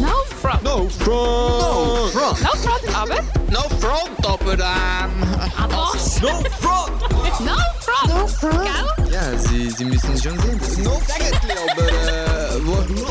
No 0.00 0.12
front. 0.40 0.62
No 0.62 0.88
front! 0.88 1.06
No 1.08 2.08
front! 2.12 2.42
No 2.42 2.50
front, 2.50 2.96
aber. 2.96 3.22
No 3.50 3.60
front, 3.80 4.26
aber 4.26 4.52
ähm... 4.52 5.10
Aber. 5.56 5.92
No 6.20 6.42
front! 6.60 7.00
No 7.40 7.56
front. 7.80 8.08
No 8.08 8.26
front! 8.26 8.64
Gell? 8.98 9.10
Ja, 9.10 9.38
Sie, 9.38 9.70
Sie 9.70 9.86
müssen 9.86 10.16
schon 10.18 10.38
sehen, 10.38 10.58
das 10.58 10.68
ist 10.68 10.84
no 10.84 10.92
eigentlich, 10.92 11.56
aber 11.72 11.88
äh... 11.88 12.66
Wo, 12.66 12.72
No 12.72 13.06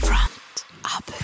front, 0.00 0.26
aber. 0.82 1.18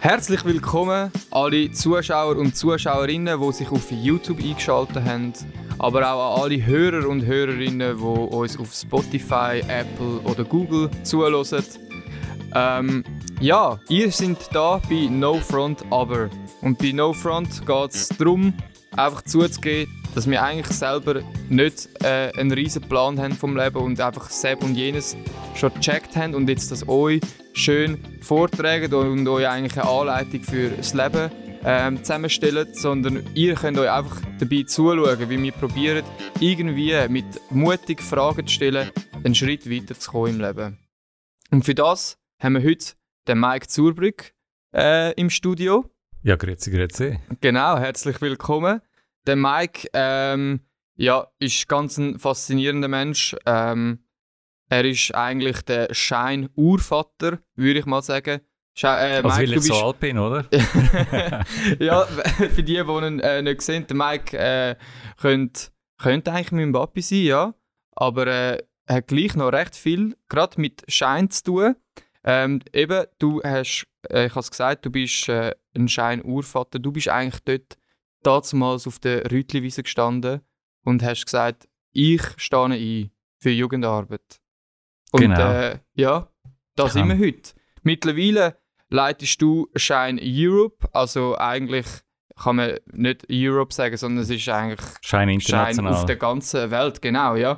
Herzlich 0.00 0.42
willkommen 0.46 1.12
alle 1.30 1.70
Zuschauer 1.72 2.36
und 2.36 2.56
Zuschauerinnen, 2.56 3.38
die 3.38 3.52
sich 3.52 3.70
auf 3.70 3.90
YouTube 3.90 4.38
eingeschaltet 4.38 5.04
haben, 5.04 5.34
aber 5.78 6.10
auch 6.10 6.36
an 6.36 6.42
alle 6.44 6.64
Hörer 6.64 7.06
und 7.06 7.26
Hörerinnen, 7.26 7.98
die 7.98 8.02
uns 8.02 8.58
auf 8.58 8.72
Spotify, 8.72 9.60
Apple 9.68 10.20
oder 10.24 10.44
Google 10.44 10.88
zuhören. 11.02 11.62
Ähm, 12.54 13.04
ja, 13.40 13.80
ihr 13.88 14.12
seid 14.12 14.36
da 14.52 14.80
bei 14.88 15.08
No 15.10 15.34
Front 15.34 15.84
aber. 15.90 16.28
Und 16.60 16.78
bei 16.78 16.92
No 16.92 17.12
Front 17.12 17.66
geht 17.66 17.90
es 17.94 18.08
darum, 18.08 18.52
einfach 18.94 19.22
zuzugeben, 19.22 19.90
dass 20.14 20.28
wir 20.28 20.42
eigentlich 20.42 20.76
selber 20.76 21.22
nicht 21.48 21.88
äh, 22.04 22.32
einen 22.36 22.52
riesen 22.52 22.82
Plan 22.82 23.18
haben 23.18 23.32
vom 23.32 23.56
Leben 23.56 23.78
und 23.78 24.00
einfach 24.00 24.28
Seb 24.28 24.62
und 24.62 24.74
jenes 24.74 25.16
schon 25.54 25.72
gecheckt 25.74 26.16
haben 26.16 26.34
und 26.34 26.48
jetzt 26.48 26.70
das 26.70 26.86
euch 26.88 27.20
schön 27.54 27.98
vortragen 28.20 28.92
und 28.92 29.26
euch 29.26 29.48
eigentlich 29.48 29.80
eine 29.80 29.90
Anleitung 29.90 30.42
für 30.42 30.70
das 30.70 30.92
Leben 30.92 31.30
ähm, 31.64 32.02
zusammenstellen, 32.02 32.68
sondern 32.74 33.24
ihr 33.34 33.54
könnt 33.54 33.78
euch 33.78 33.90
einfach 33.90 34.20
dabei 34.38 34.64
zuschauen, 34.64 35.30
wie 35.30 35.42
wir 35.42 35.52
probieren, 35.52 36.04
irgendwie 36.40 36.94
mit 37.08 37.26
mutig 37.50 38.02
Fragen 38.02 38.46
zu 38.46 38.52
stellen, 38.52 38.90
einen 39.24 39.34
Schritt 39.34 39.70
weiter 39.70 39.98
zu 39.98 40.10
kommen 40.10 40.34
im 40.34 40.40
Leben. 40.40 40.78
Und 41.50 41.64
für 41.64 41.74
das 41.74 42.18
haben 42.38 42.54
wir 42.54 42.62
heute 42.62 42.99
den 43.28 43.40
Mike 43.40 43.66
Zurbrück 43.66 44.32
äh, 44.74 45.12
im 45.14 45.30
Studio. 45.30 45.84
Ja, 46.22 46.36
grüezi, 46.36 46.70
grüezi. 46.70 47.18
Genau, 47.40 47.78
herzlich 47.78 48.20
willkommen. 48.20 48.80
Der 49.26 49.36
Mike 49.36 49.88
ähm, 49.92 50.60
ja, 50.96 51.26
ist 51.38 51.68
ganz 51.68 51.98
ein 51.98 52.18
faszinierender 52.18 52.88
Mensch. 52.88 53.36
Ähm, 53.46 54.04
er 54.68 54.84
ist 54.84 55.14
eigentlich 55.14 55.62
der 55.62 55.92
Schein-Urvater, 55.92 57.38
würde 57.56 57.80
ich 57.80 57.86
mal 57.86 58.02
sagen. 58.02 58.40
Sche 58.74 58.86
äh, 58.86 59.22
Also, 59.22 59.28
Mike, 59.28 59.38
weil 59.38 59.46
du 59.46 59.60
ich 59.60 59.66
so 59.66 59.74
alt 59.74 60.00
bin, 60.00 60.18
oder? 60.18 60.44
ja, 61.78 62.04
für 62.04 62.62
die, 62.62 62.74
die 62.74 62.78
ihn 62.78 63.20
äh, 63.20 63.42
nicht 63.42 63.62
sehen, 63.62 63.86
der 63.86 63.96
Mike 63.96 64.38
äh, 64.38 64.76
könnte, 65.20 65.70
könnte 65.98 66.32
eigentlich 66.32 66.52
mein 66.52 66.72
Papi 66.72 67.02
sein, 67.02 67.22
ja. 67.22 67.54
Aber 67.96 68.26
äh, 68.26 68.62
er 68.86 68.96
hat 68.96 69.08
gleich 69.08 69.34
noch 69.36 69.52
recht 69.52 69.76
viel, 69.76 70.16
gerade 70.28 70.60
mit 70.60 70.82
Schein 70.88 71.30
zu 71.30 71.44
tun. 71.44 71.76
Ähm, 72.24 72.60
eben, 72.72 73.04
du 73.18 73.42
hast, 73.42 73.86
äh, 74.08 74.26
ich 74.26 74.32
habe 74.32 74.40
es 74.40 74.50
gesagt, 74.50 74.84
du 74.84 74.90
bist 74.90 75.28
äh, 75.28 75.54
ein 75.74 75.88
Schein-Urvater. 75.88 76.78
Du 76.78 76.92
bist 76.92 77.08
eigentlich 77.08 77.40
dort 77.44 78.52
damals 78.52 78.86
auf 78.86 78.98
der 78.98 79.30
Rütliwiese 79.30 79.82
gestanden 79.82 80.42
und 80.84 81.02
hast 81.02 81.24
gesagt, 81.24 81.68
ich 81.92 82.22
stehe 82.36 82.64
ein 82.64 83.10
für 83.38 83.50
Jugendarbeit. 83.50 84.40
Und 85.12 85.22
Genau. 85.22 85.50
äh, 85.52 85.78
ja, 85.94 86.28
da 86.76 86.88
sind 86.88 87.08
Genau. 87.08 87.18
wir 87.20 87.26
heute. 87.26 87.52
Mittlerweile 87.82 88.56
leitest 88.90 89.40
du 89.40 89.68
Shine 89.74 90.20
Europe, 90.22 90.88
also 90.92 91.36
eigentlich 91.38 91.86
kann 92.36 92.56
man 92.56 92.78
nicht 92.92 93.26
Europe 93.30 93.72
sagen, 93.74 93.96
sondern 93.96 94.22
es 94.22 94.30
ist 94.30 94.48
eigentlich 94.48 94.80
Schein 95.02 95.28
international. 95.28 95.94
auf 95.94 96.04
der 96.06 96.16
ganzen 96.16 96.70
Welt, 96.70 97.00
genau, 97.02 97.34
ja. 97.36 97.56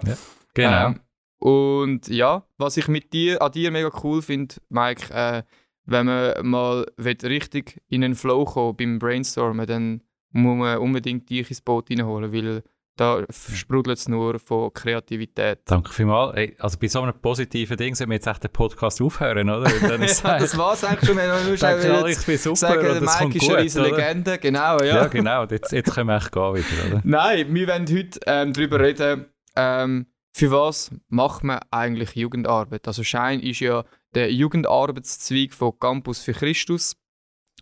genau. 0.55 0.87
Ähm, 0.87 1.01
und 1.43 2.07
ja, 2.07 2.47
was 2.57 2.77
ich 2.77 2.87
mit 2.87 3.13
dir, 3.13 3.43
an 3.43 3.51
dir 3.51 3.73
mega 3.73 3.91
cool 4.05 4.23
finde, 4.23 4.55
Mike, 4.69 5.13
äh, 5.13 5.43
wenn 5.85 6.07
man 6.07 6.35
mal 6.47 6.87
richtig 7.01 7.83
in 7.89 8.05
einen 8.05 8.15
Flow 8.15 8.45
kommen 8.45 8.77
beim 8.77 9.01
Brainstormen, 9.01 9.67
dann 9.67 10.03
muss 10.31 10.57
man 10.57 10.79
unbedingt 10.79 11.29
dich 11.29 11.51
ins 11.51 11.61
Boot 11.61 11.91
reinholen, 11.91 12.33
weil 12.33 12.63
da 12.95 13.25
sprudelt 13.33 13.99
es 13.99 14.07
nur 14.09 14.39
von 14.39 14.73
Kreativität. 14.73 15.63
Danke 15.65 15.93
vielmals. 15.93 16.37
Ey, 16.37 16.55
also 16.61 16.79
bei 16.79 16.87
so 16.87 17.01
einem 17.01 17.21
positiven 17.21 17.77
Ding 17.77 17.97
sollten 17.97 18.11
wir 18.11 18.19
jetzt 18.19 18.29
echt 18.29 18.45
den 18.45 18.53
Podcast 18.53 19.03
aufhören, 19.03 19.51
oder? 19.51 19.69
Ja, 19.81 19.99
das 20.39 20.57
war 20.57 20.75
es 20.75 20.85
eigentlich 20.85 21.09
schon, 21.09 21.17
wenn 21.17 21.29
man 21.29 21.45
nur 21.45 21.57
schnell 21.57 22.07
ich 22.07 22.25
bin 22.25 22.39
super 22.39 22.55
sagen, 22.55 22.87
und 22.87 22.95
der 22.95 23.01
Mike 23.01 23.19
kommt 23.19 23.35
ist 23.35 23.41
gut, 23.41 23.51
eine 23.51 23.65
riesige? 23.65 23.85
Legende, 23.89 24.39
genau, 24.39 24.79
ja. 24.79 24.85
Ja, 24.85 25.07
genau. 25.09 25.45
Jetzt, 25.47 25.73
jetzt 25.73 25.93
können 25.93 26.07
wir 26.07 26.19
echt 26.19 26.31
gehen 26.31 26.55
wieder, 26.55 26.87
oder? 26.89 27.01
Nein, 27.05 27.53
wir 27.53 27.67
wollen 27.67 27.87
heute 27.91 28.21
ähm, 28.27 28.53
darüber 28.53 28.79
reden, 28.79 29.25
ähm, 29.57 30.07
für 30.33 30.51
was 30.51 30.91
macht 31.09 31.45
man 31.45 31.61
eigentlich 31.71 32.15
Jugendarbeit? 32.15 32.87
Also 32.89 33.05
Schein 33.05 33.41
ist 33.41 33.61
ja 33.61 33.85
der 34.15 34.33
Jugendarbeitszweig 34.33 35.53
von 35.53 35.79
Campus 35.79 36.21
für 36.23 36.33
Christus, 36.33 36.97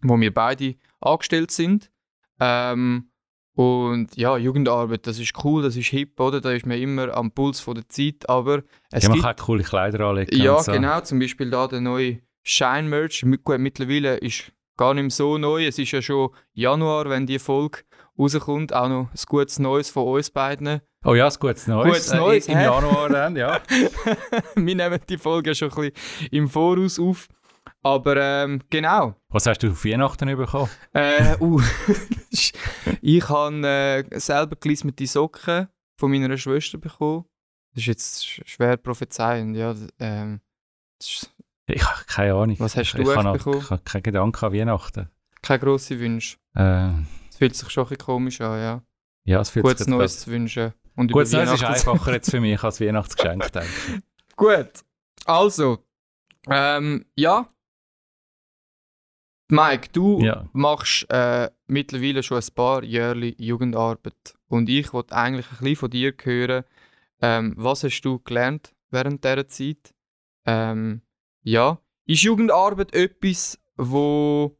wo 0.02 0.18
wir 0.18 0.32
beide 0.32 0.76
angestellt 1.00 1.50
sind. 1.50 1.90
Ähm, 2.38 3.10
und 3.54 4.16
ja, 4.16 4.36
Jugendarbeit, 4.36 5.06
das 5.06 5.18
ist 5.18 5.32
cool, 5.44 5.62
das 5.62 5.76
ist 5.76 5.88
hip, 5.88 6.18
oder? 6.20 6.40
Da 6.40 6.52
ist 6.52 6.64
man 6.64 6.78
immer 6.78 7.14
am 7.14 7.32
Puls 7.32 7.60
von 7.60 7.74
der 7.74 7.88
Zeit, 7.88 8.28
aber 8.28 8.62
es 8.90 9.02
Ja, 9.02 9.08
man 9.10 9.18
gibt 9.18 9.26
kann 9.26 9.36
coole 9.36 9.62
Kleider 9.64 10.00
anlegen. 10.06 10.34
ja, 10.36 10.58
so. 10.62 10.72
genau. 10.72 11.00
Zum 11.00 11.18
Beispiel 11.18 11.50
da 11.50 11.66
der 11.66 11.80
neue 11.80 12.20
Shine-Merch. 12.42 13.26
Gut, 13.44 13.58
mittlerweile 13.58 14.16
ist 14.18 14.52
gar 14.76 14.94
nicht 14.94 15.02
mehr 15.02 15.10
so 15.10 15.36
neu. 15.36 15.66
Es 15.66 15.78
ist 15.78 15.90
ja 15.90 16.00
schon 16.00 16.30
Januar, 16.54 17.10
wenn 17.10 17.26
die 17.26 17.38
Folge 17.38 17.80
rauskommt. 18.18 18.72
Auch 18.72 18.88
noch 18.88 19.10
ein 19.10 19.20
gutes 19.26 19.58
Neues 19.58 19.90
von 19.90 20.06
uns 20.06 20.30
beiden. 20.30 20.80
Oh 21.04 21.14
ja, 21.14 21.26
ein 21.28 21.34
gutes 21.40 21.66
Neues. 21.66 21.86
Gutes 21.86 22.12
Neues, 22.12 22.48
Im 22.48 22.58
hä? 22.58 22.64
Januar 22.64 23.08
dann, 23.08 23.34
ja. 23.36 23.60
Wir 24.54 24.74
nehmen 24.76 25.00
die 25.08 25.16
Folge 25.16 25.54
schon 25.54 25.70
ein 25.72 25.92
bisschen 25.92 26.28
im 26.30 26.48
Voraus 26.48 26.98
auf. 26.98 27.26
Aber 27.82 28.16
ähm, 28.18 28.60
genau. 28.68 29.14
Was 29.30 29.46
hast 29.46 29.62
du 29.62 29.70
auf 29.70 29.82
Weihnachten 29.84 30.36
bekommen? 30.36 30.68
Äh, 30.92 31.36
uh, 31.40 31.60
ich 33.00 33.28
habe 33.28 33.66
äh, 34.10 34.18
selber 34.20 34.56
gelismete 34.56 35.06
Socken 35.06 35.68
von 35.98 36.10
meiner 36.10 36.36
Schwester 36.36 36.76
bekommen. 36.76 37.24
Das 37.72 37.82
ist 37.82 37.86
jetzt 37.86 38.22
sch- 38.24 38.42
schwer 38.46 38.76
prophezeiend. 38.76 39.56
Ja, 39.56 39.74
ähm, 39.98 40.40
ist 41.00 41.32
Ich 41.66 41.82
habe 41.82 42.04
keine 42.06 42.34
Ahnung. 42.34 42.56
Was 42.58 42.76
hast 42.76 42.92
du 42.92 42.98
ich 42.98 43.06
noch- 43.06 43.32
bekommen? 43.32 43.60
Ich 43.62 43.70
habe 43.70 43.82
keinen 43.82 44.02
Gedanken 44.02 44.44
an 44.44 44.52
Weihnachten. 44.52 45.08
keine 45.40 45.60
grossen 45.60 45.98
Wünsche. 46.00 46.36
Äh, 46.54 46.90
Es 47.30 47.36
fühlt 47.38 47.56
sich 47.56 47.70
schon 47.70 47.84
ein 47.84 47.88
bisschen 47.88 48.04
komisch 48.04 48.40
an, 48.42 48.60
ja. 48.60 48.82
ja, 49.24 49.40
es 49.40 49.48
fühlt 49.48 49.64
Gutes 49.64 49.78
sich 49.80 49.88
Neues 49.88 50.20
zu 50.20 50.30
wünschen. 50.30 50.74
Und 50.96 51.10
über 51.10 51.20
Neues 51.20 51.32
ist 51.52 51.64
einfacher 51.64 52.12
jetzt 52.12 52.30
für 52.30 52.40
mich 52.40 52.62
als 52.62 52.80
Weihnachtsgeschenk, 52.80 53.52
denke 53.52 53.68
ich. 53.68 54.00
Gut. 54.36 54.70
Also, 55.24 55.84
ähm, 56.48 57.04
ja. 57.16 57.46
Mike, 59.48 59.88
du 59.92 60.20
Ja. 60.20 60.48
machst 60.52 61.06
äh, 61.10 61.50
mittlerweile 61.66 62.22
schon 62.22 62.38
ein 62.38 62.54
paar 62.54 62.84
Jahre 62.84 63.34
Jugendarbeit. 63.36 64.34
Und 64.48 64.68
ich 64.68 64.92
wollte 64.92 65.14
eigentlich 65.14 65.46
ein 65.50 65.58
bisschen 65.58 65.76
von 65.76 65.90
dir 65.90 66.14
hören, 66.22 66.64
ähm, 67.20 67.54
was 67.56 67.82
hast 67.84 68.00
du 68.02 68.18
gelernt 68.20 68.72
während 68.90 69.24
dieser 69.24 69.48
Zeit? 69.48 69.92
Ähm, 70.46 71.02
ja, 71.42 71.78
ist 72.06 72.22
Jugendarbeit 72.22 72.94
etwas, 72.94 73.58
wo, 73.76 74.56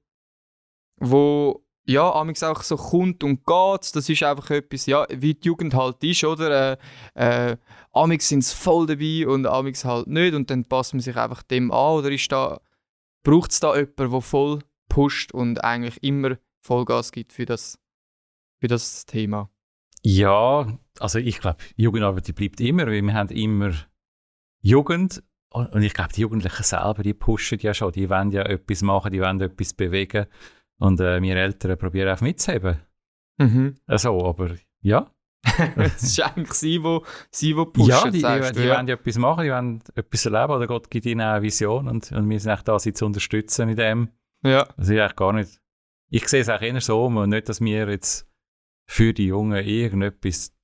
wo 0.97 1.65
ja, 1.87 2.13
amigs 2.13 2.43
auch 2.43 2.63
so 2.63 2.77
kommt 2.77 3.25
und 3.25 3.45
geht. 3.45 3.97
Das 3.97 4.09
ist 4.09 4.23
einfach 4.23 4.51
etwas, 4.51 4.87
ja, 4.87 5.07
wie 5.11 5.35
die 5.35 5.49
Jugend 5.49 5.75
halt 5.75 6.03
ist, 6.05 6.25
oder? 6.25 6.79
Äh, 7.15 7.51
äh, 7.53 7.57
amix 7.93 8.29
sind 8.29 8.45
sie 8.45 8.55
voll 8.55 8.87
dabei 8.87 9.27
und 9.27 9.47
amix 9.47 9.85
halt 9.85 10.07
nicht 10.07 10.35
und 10.35 10.51
dann 10.51 10.65
passt 10.65 10.95
man 10.95 11.01
sich 11.01 11.17
einfach 11.17 11.43
dem 11.43 11.71
an 11.73 11.99
oder 11.99 12.11
ist 12.11 12.31
da, 12.31 12.61
braucht 13.23 13.51
es 13.51 13.61
da 13.61 13.75
jemanden, 13.75 14.11
der 14.11 14.21
voll 14.21 14.61
pusht 14.89 15.33
und 15.33 15.65
eigentlich 15.65 16.03
immer 16.03 16.37
Vollgas 16.63 17.13
gibt 17.13 17.33
für 17.33 17.47
das, 17.47 17.79
für 18.61 18.69
das 18.69 19.07
Thema? 19.07 19.51
Ja, 20.03 20.79
also 20.99 21.19
ich 21.19 21.41
glaube, 21.41 21.59
Jugendarbeit 21.77 22.29
die 22.29 22.33
bleibt 22.33 22.61
immer, 22.61 22.87
weil 22.87 23.03
wir 23.03 23.15
haben 23.15 23.29
immer 23.31 23.73
Jugend 24.63 25.23
und 25.53 25.73
und 25.73 25.83
ich 25.83 25.95
glaube, 25.95 26.13
die 26.13 26.21
Jugendlichen 26.21 26.63
selber, 26.63 27.03
die 27.03 27.15
pushen 27.15 27.59
ja 27.61 27.75
schon, 27.75 27.93
die 27.93 28.09
wollen 28.09 28.31
ja 28.31 28.43
etwas 28.43 28.83
machen, 28.83 29.13
die 29.13 29.21
wollen 29.21 29.41
etwas 29.41 29.75
bewegen 29.75 30.27
und 30.81 31.01
äh, 31.01 31.23
wir 31.23 31.37
Eltern 31.37 31.79
probieren 31.79 32.17
auch 32.17 32.21
mitzuheben. 32.21 32.79
Mhm. 33.39 33.77
Also, 33.87 34.25
aber 34.25 34.55
ja. 34.81 35.11
Es 35.77 36.03
ist 36.03 36.21
eigentlich 36.21 36.53
sie, 36.53 36.83
wo, 36.83 37.05
sie, 37.31 37.57
wo 37.57 37.67
pushen, 37.67 37.91
ja, 37.91 38.05
die, 38.05 38.11
die, 38.13 38.21
sagst 38.21 38.51
die 38.51 38.63
du, 38.63 38.69
ja. 38.69 38.77
wollen 38.77 38.89
ja 38.89 38.95
etwas 38.95 39.17
machen, 39.17 39.45
die 39.45 39.51
wollen 39.51 39.83
etwas 39.95 40.27
erleben 40.27 40.53
oder 40.53 40.67
Gott 40.67 40.91
gibt 40.91 41.07
ihnen 41.07 41.23
auch 41.23 41.35
eine 41.35 41.43
Vision 41.43 41.89
und, 41.89 42.13
und 42.13 42.29
wir 42.29 42.41
sind 42.41 42.53
echt 42.53 42.69
da, 42.69 42.79
sie 42.79 42.93
zu 42.93 43.07
unterstützen 43.07 43.69
in 43.69 43.77
dem. 43.77 44.09
ja. 44.43 44.65
Das 44.77 44.89
ist 44.89 44.99
eigentlich 44.99 45.17
gar 45.17 45.33
nicht. 45.33 45.61
Ich 46.11 46.29
sehe 46.29 46.41
es 46.41 46.49
auch 46.49 46.61
eher 46.61 46.81
so, 46.81 47.07
und 47.07 47.31
nicht, 47.31 47.49
dass 47.49 47.61
wir 47.61 47.89
jetzt 47.89 48.29
für 48.87 49.15
die 49.15 49.27
Jungen 49.27 49.65
irgendetwas 49.65 50.55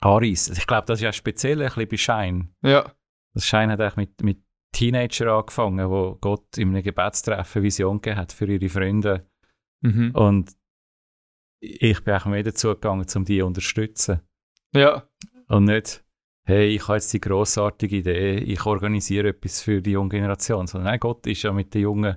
anreißen. 0.00 0.56
Ich 0.56 0.66
glaube, 0.66 0.86
das 0.86 0.98
ist 0.98 1.04
ja 1.04 1.12
speziell 1.12 1.62
ein 1.62 1.68
bisschen 1.68 1.88
bei 1.88 1.96
Schein. 1.96 2.54
Ja. 2.62 2.92
Das 3.32 3.46
Schein 3.46 3.70
hat 3.70 3.80
eigentlich 3.80 3.96
mit, 3.96 4.22
mit 4.22 4.42
Teenager 4.72 5.32
angefangen, 5.32 5.88
wo 5.88 6.16
Gott 6.20 6.58
in 6.58 6.70
einem 6.70 6.82
Gebetstreffen 6.82 7.62
Vision 7.62 8.00
gegeben 8.00 8.20
hat 8.20 8.32
für 8.32 8.46
ihre 8.46 8.68
Freunde. 8.68 9.29
Mhm. 9.80 10.10
Und 10.14 10.56
ich 11.60 12.02
bin 12.04 12.14
auch 12.14 12.26
mehr 12.26 12.42
dazu 12.42 12.68
gegangen, 12.68 13.06
um 13.14 13.24
die 13.24 13.38
zu 13.38 13.46
unterstützen. 13.46 14.20
Ja. 14.74 15.02
Und 15.48 15.64
nicht, 15.64 16.04
hey, 16.44 16.68
ich 16.68 16.86
habe 16.88 16.96
jetzt 16.96 17.12
die 17.12 17.20
grossartige 17.20 17.96
Idee, 17.96 18.36
ich 18.38 18.64
organisiere 18.64 19.28
etwas 19.28 19.60
für 19.60 19.82
die 19.82 19.92
junge 19.92 20.10
Generation. 20.10 20.66
Sondern 20.66 20.90
nein, 20.90 21.00
Gott 21.00 21.26
ist 21.26 21.42
ja 21.42 21.52
mit 21.52 21.74
den 21.74 21.82
Jungen 21.82 22.16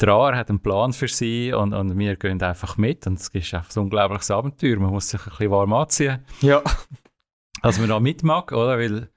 der 0.00 0.08
AR 0.08 0.36
hat 0.36 0.48
einen 0.48 0.60
Plan 0.62 0.92
für 0.92 1.08
sie 1.08 1.52
und, 1.52 1.74
und 1.74 1.98
wir 1.98 2.16
gehen 2.16 2.40
einfach 2.42 2.76
mit 2.78 3.06
und 3.06 3.20
es 3.20 3.28
ist 3.28 3.54
einfach 3.54 3.76
ein 3.76 3.82
unglaubliches 3.82 4.30
Abenteuer. 4.30 4.78
Man 4.78 4.92
muss 4.92 5.10
sich 5.10 5.20
ein 5.20 5.30
bisschen 5.30 5.50
warm 5.50 5.72
anziehen, 5.74 6.24
Ja. 6.40 6.62
als 7.60 7.78
man 7.78 7.88
da 7.90 8.00
mitmacht, 8.00 8.52
oder? 8.52 8.78
Weil, 8.78 9.10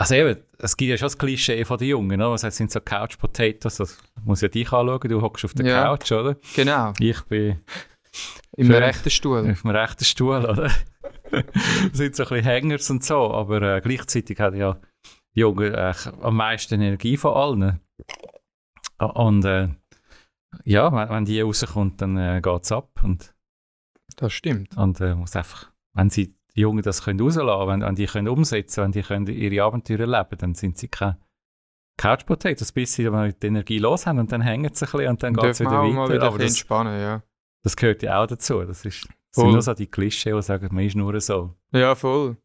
also 0.00 0.14
eben, 0.14 0.40
es 0.58 0.76
gibt 0.76 0.88
ja 0.90 0.96
schon 0.96 1.06
das 1.06 1.18
Klischee 1.18 1.64
von 1.64 1.76
den 1.78 1.88
Jungen? 1.88 2.18
Was 2.20 2.42
heißt, 2.42 2.56
sind 2.56 2.70
so 2.70 2.80
Couch 2.80 3.18
Potatoes, 3.18 3.76
das 3.76 3.98
muss 4.24 4.40
ja 4.40 4.48
dich 4.48 4.72
anschauen, 4.72 5.08
du 5.08 5.20
hockst 5.20 5.44
auf 5.44 5.52
der 5.54 5.66
Ja. 5.66 5.82
Couch, 5.84 6.10
oder? 6.12 6.36
Genau. 6.56 6.92
Ich 6.98 7.20
bin 7.24 7.60
Im 8.56 8.66
Schön. 8.66 8.76
rechten 8.76 9.10
Stuhl. 9.10 9.50
auf 9.50 9.62
dem 9.62 9.70
rechten 9.70 10.04
Stuhl, 10.04 10.44
oder? 10.44 10.70
sind 11.92 12.16
so 12.16 12.22
ein 12.24 12.28
bisschen 12.30 12.44
Hängers 12.44 12.90
und 12.90 13.04
so, 13.04 13.30
aber 13.32 13.60
äh, 13.76 13.80
gleichzeitig 13.80 14.40
hat 14.40 14.54
ja 14.54 14.80
die 15.36 15.40
Jungen 15.40 15.74
äh, 15.74 15.92
am 16.22 16.34
meisten 16.36 16.74
Energie 16.80 17.16
von 17.16 17.34
allen. 17.34 17.80
Und 18.98 19.44
äh, 19.44 19.68
ja, 20.64 20.90
wenn, 20.92 21.08
wenn 21.08 21.24
die 21.24 21.40
rauskommt, 21.40 22.00
dann 22.00 22.16
äh, 22.16 22.40
geht 22.42 22.62
es 22.64 22.72
ab. 22.72 23.00
Und, 23.02 23.34
Das 24.16 24.32
stimmt. 24.32 24.76
und 24.76 25.00
äh, 25.00 25.14
muss 25.14 25.36
einfach, 25.36 25.70
wenn 25.94 26.10
sie 26.10 26.34
die 26.56 26.60
Jungen 26.60 26.82
das 26.82 27.04
können 27.04 27.20
rauslassen 27.20 27.68
wenn, 27.68 27.80
wenn 27.82 27.94
die 27.94 28.06
können 28.06 28.28
umsetzen 28.28 28.84
wenn 28.84 28.92
die 28.92 29.02
können 29.02 29.26
ihre 29.26 29.64
Abenteuer 29.64 30.00
erleben, 30.00 30.38
dann 30.38 30.54
sind 30.54 30.78
sie 30.78 30.88
keine 30.88 31.18
Couch 32.00 32.24
Potatoes, 32.24 32.72
bis 32.72 32.94
sie 32.94 33.04
die 33.04 33.46
Energie 33.46 33.78
los 33.78 34.06
haben 34.06 34.18
und 34.18 34.32
dann 34.32 34.40
hängen 34.40 34.72
sie 34.72 34.86
ein 34.86 34.90
bisschen 34.90 35.08
und 35.08 35.22
dann 35.22 35.34
geht 35.34 35.44
es 35.44 35.60
wieder 35.60 35.82
weiter. 35.82 35.92
mal 35.92 36.08
wieder 36.08 36.22
Aber 36.22 36.38
das, 36.38 36.52
entspannen, 36.52 36.98
ja. 36.98 37.22
das 37.62 37.76
gehört 37.76 38.02
ja 38.02 38.22
auch 38.22 38.26
dazu. 38.26 38.62
Das, 38.62 38.86
ist, 38.86 39.06
das 39.06 39.36
sind 39.36 39.50
nur 39.52 39.60
so 39.60 39.74
die 39.74 39.86
Klischee, 39.86 40.32
die 40.32 40.40
sagen, 40.40 40.74
man 40.74 40.84
ist 40.84 40.96
nur 40.96 41.20
so. 41.20 41.54
Ja, 41.72 41.94
voll. 41.94 42.38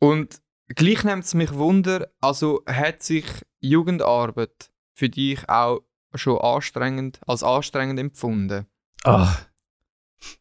Und 0.00 0.40
gleich 0.68 1.04
nimmt 1.04 1.24
es 1.24 1.34
mich 1.34 1.52
Wunder, 1.52 2.08
also 2.22 2.62
hat 2.66 3.02
sich 3.02 3.26
Jugendarbeit 3.60 4.70
für 4.94 5.10
dich 5.10 5.46
auch 5.50 5.82
schon 6.14 6.38
anstrengend, 6.38 7.20
als 7.26 7.42
anstrengend 7.42 8.00
empfunden? 8.00 8.66
Ah. 9.04 9.36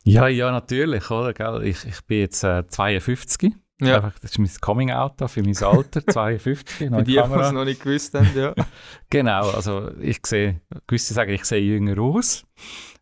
Ja, 0.04 0.28
ja, 0.28 0.52
natürlich, 0.52 1.10
oder? 1.12 1.34
Gell? 1.34 1.64
Ich, 1.64 1.86
ich 1.86 2.02
bin 2.06 2.20
jetzt 2.20 2.44
äh, 2.44 2.66
52. 2.68 3.54
Ja. 3.82 3.96
Einfach, 3.96 4.20
das 4.20 4.32
ist 4.32 4.38
mein 4.40 4.50
Coming-out 4.62 5.20
da 5.20 5.28
für 5.28 5.42
mein 5.42 5.58
Alter, 5.58 6.06
52. 6.08 6.90
Für 6.90 7.04
die, 7.04 7.14
die 7.14 7.18
es 7.18 7.52
noch 7.52 7.66
nicht 7.66 7.82
gewusst 7.84 8.14
haben, 8.14 8.30
ja. 8.36 8.54
Genau, 9.10 9.50
also 9.50 9.90
ich 10.00 10.20
sehe, 10.26 10.62
gewisse 10.88 11.14
sagen, 11.16 11.32
ich 11.32 11.46
sehe 11.46 11.60
jünger 11.62 12.00
aus. 12.00 12.46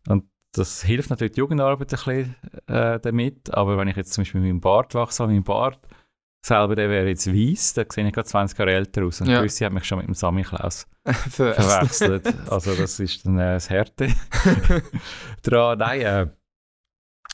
Und 0.08 0.24
das 0.52 0.82
hilft 0.82 1.10
natürlich 1.10 1.34
die 1.34 1.40
Jugendarbeit 1.40 1.92
ein 1.92 1.96
bisschen 1.96 2.34
äh, 2.66 2.98
damit. 2.98 3.52
Aber 3.52 3.76
wenn 3.76 3.88
ich 3.88 3.96
jetzt 3.96 4.12
zum 4.14 4.22
Beispiel 4.22 4.40
mit 4.40 4.50
meinem 4.50 4.60
Bart 4.60 4.94
wachse, 4.94 5.26
mein 5.26 5.44
Bart 5.44 5.78
selber, 6.44 6.74
der 6.74 6.88
wäre 6.88 7.08
jetzt 7.08 7.26
weiß, 7.30 7.74
dann 7.74 7.86
sehe 7.90 8.06
ich 8.06 8.14
gerade 8.14 8.26
20 8.26 8.58
Jahre 8.58 8.72
älter 8.72 9.04
aus. 9.04 9.20
Und 9.20 9.28
Ja. 9.28 9.40
gewisse 9.40 9.66
haben 9.66 9.74
mich 9.74 9.84
schon 9.84 9.98
mit 9.98 10.06
dem 10.08 10.14
Sammy 10.14 10.42
Klaus 10.42 10.86
verwechselt. 11.04 12.26
also 12.50 12.74
das 12.74 12.98
ist 12.98 13.26
dann 13.26 13.38
äh, 13.38 13.52
das 13.52 13.68
Härte 13.68 14.08
dran. 15.42 15.78
Nein, 15.78 16.00
äh, 16.00 16.26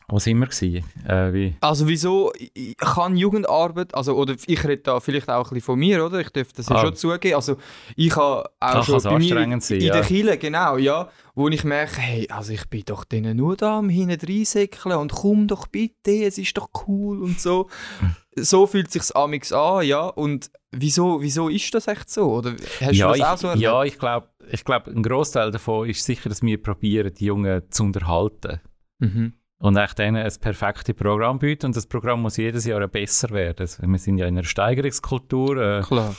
wo 0.08 0.18
sind 0.20 0.38
wir 0.38 0.46
gewesen? 0.46 0.84
Äh, 1.06 1.32
wie, 1.32 1.56
Also 1.60 1.88
wieso 1.88 2.32
kann 2.76 3.16
Jugendarbeit, 3.16 3.94
also 3.94 4.14
oder 4.16 4.34
ich 4.46 4.62
rede 4.64 4.82
da 4.82 5.00
vielleicht 5.00 5.28
auch 5.28 5.38
ein 5.38 5.42
bisschen 5.54 5.60
von 5.62 5.78
mir, 5.78 6.04
oder? 6.04 6.20
Ich 6.20 6.30
dürfte 6.30 6.56
das 6.58 6.68
ja 6.68 6.76
Ah. 6.76 6.80
schon 6.82 6.94
zugeben. 6.96 7.34
Also 7.34 7.56
ich 7.96 8.14
habe 8.14 8.48
auch 8.60 8.72
Kann 8.72 8.82
schon 8.84 9.02
bei 9.02 9.18
mir 9.18 9.36
in, 9.42 9.60
sein, 9.60 9.78
in 9.78 9.86
ja. 9.86 9.92
der 9.94 10.02
Kille, 10.02 10.38
genau, 10.38 10.76
ja, 10.76 11.10
wo 11.34 11.48
ich 11.48 11.64
merke, 11.64 12.00
hey, 12.00 12.28
also 12.30 12.52
ich 12.52 12.68
bin 12.70 12.82
doch 12.86 13.04
denen 13.04 13.36
nur 13.36 13.56
da 13.56 13.78
am 13.78 13.88
hinten 13.88 14.24
reinsäckeln 14.26 14.96
und 14.96 15.12
komm 15.12 15.48
doch 15.48 15.66
bitte, 15.66 16.24
es 16.24 16.38
ist 16.38 16.56
doch 16.56 16.68
cool 16.86 17.22
und 17.22 17.40
so. 17.40 17.68
so 18.36 18.66
fühlt 18.66 18.90
sich's 18.92 19.10
amix 19.12 19.52
an, 19.52 19.84
ja. 19.86 20.06
Und 20.06 20.50
wieso, 20.70 21.20
wieso 21.22 21.48
ist 21.48 21.74
das 21.74 21.88
echt 21.88 22.10
so? 22.10 22.32
Oder 22.34 22.52
hast 22.80 22.92
ja, 22.96 23.06
du 23.06 23.12
das 23.12 23.16
ich, 23.18 23.24
auch 23.24 23.38
so 23.38 23.46
erlebt? 23.48 23.62
ja, 23.64 23.82
ich 23.84 23.98
glaube, 23.98 24.28
ich 24.50 24.64
glaub, 24.64 24.86
ein 24.86 25.02
Großteil 25.02 25.50
davon 25.50 25.88
ist 25.88 26.04
sicher, 26.04 26.28
dass 26.28 26.42
wir 26.42 26.62
probieren, 26.62 27.12
die 27.12 27.24
Jungen 27.24 27.62
zu 27.70 27.82
unterhalten. 27.82 28.60
Mhm. 29.00 29.32
Und 29.58 29.76
echt 29.76 29.98
denen 29.98 30.22
ein 30.22 30.32
perfektes 30.40 30.94
Programm 30.94 31.38
bieten. 31.38 31.66
Und 31.66 31.76
das 31.76 31.86
Programm 31.86 32.22
muss 32.22 32.36
jedes 32.36 32.66
Jahr 32.66 32.86
besser 32.88 33.30
werden. 33.30 33.60
Also, 33.60 33.82
wir 33.86 33.98
sind 33.98 34.18
ja 34.18 34.26
in 34.26 34.36
einer 34.36 34.44
Steigerungskultur. 34.44 35.78
Äh, 35.78 35.80
Klar. 35.82 36.14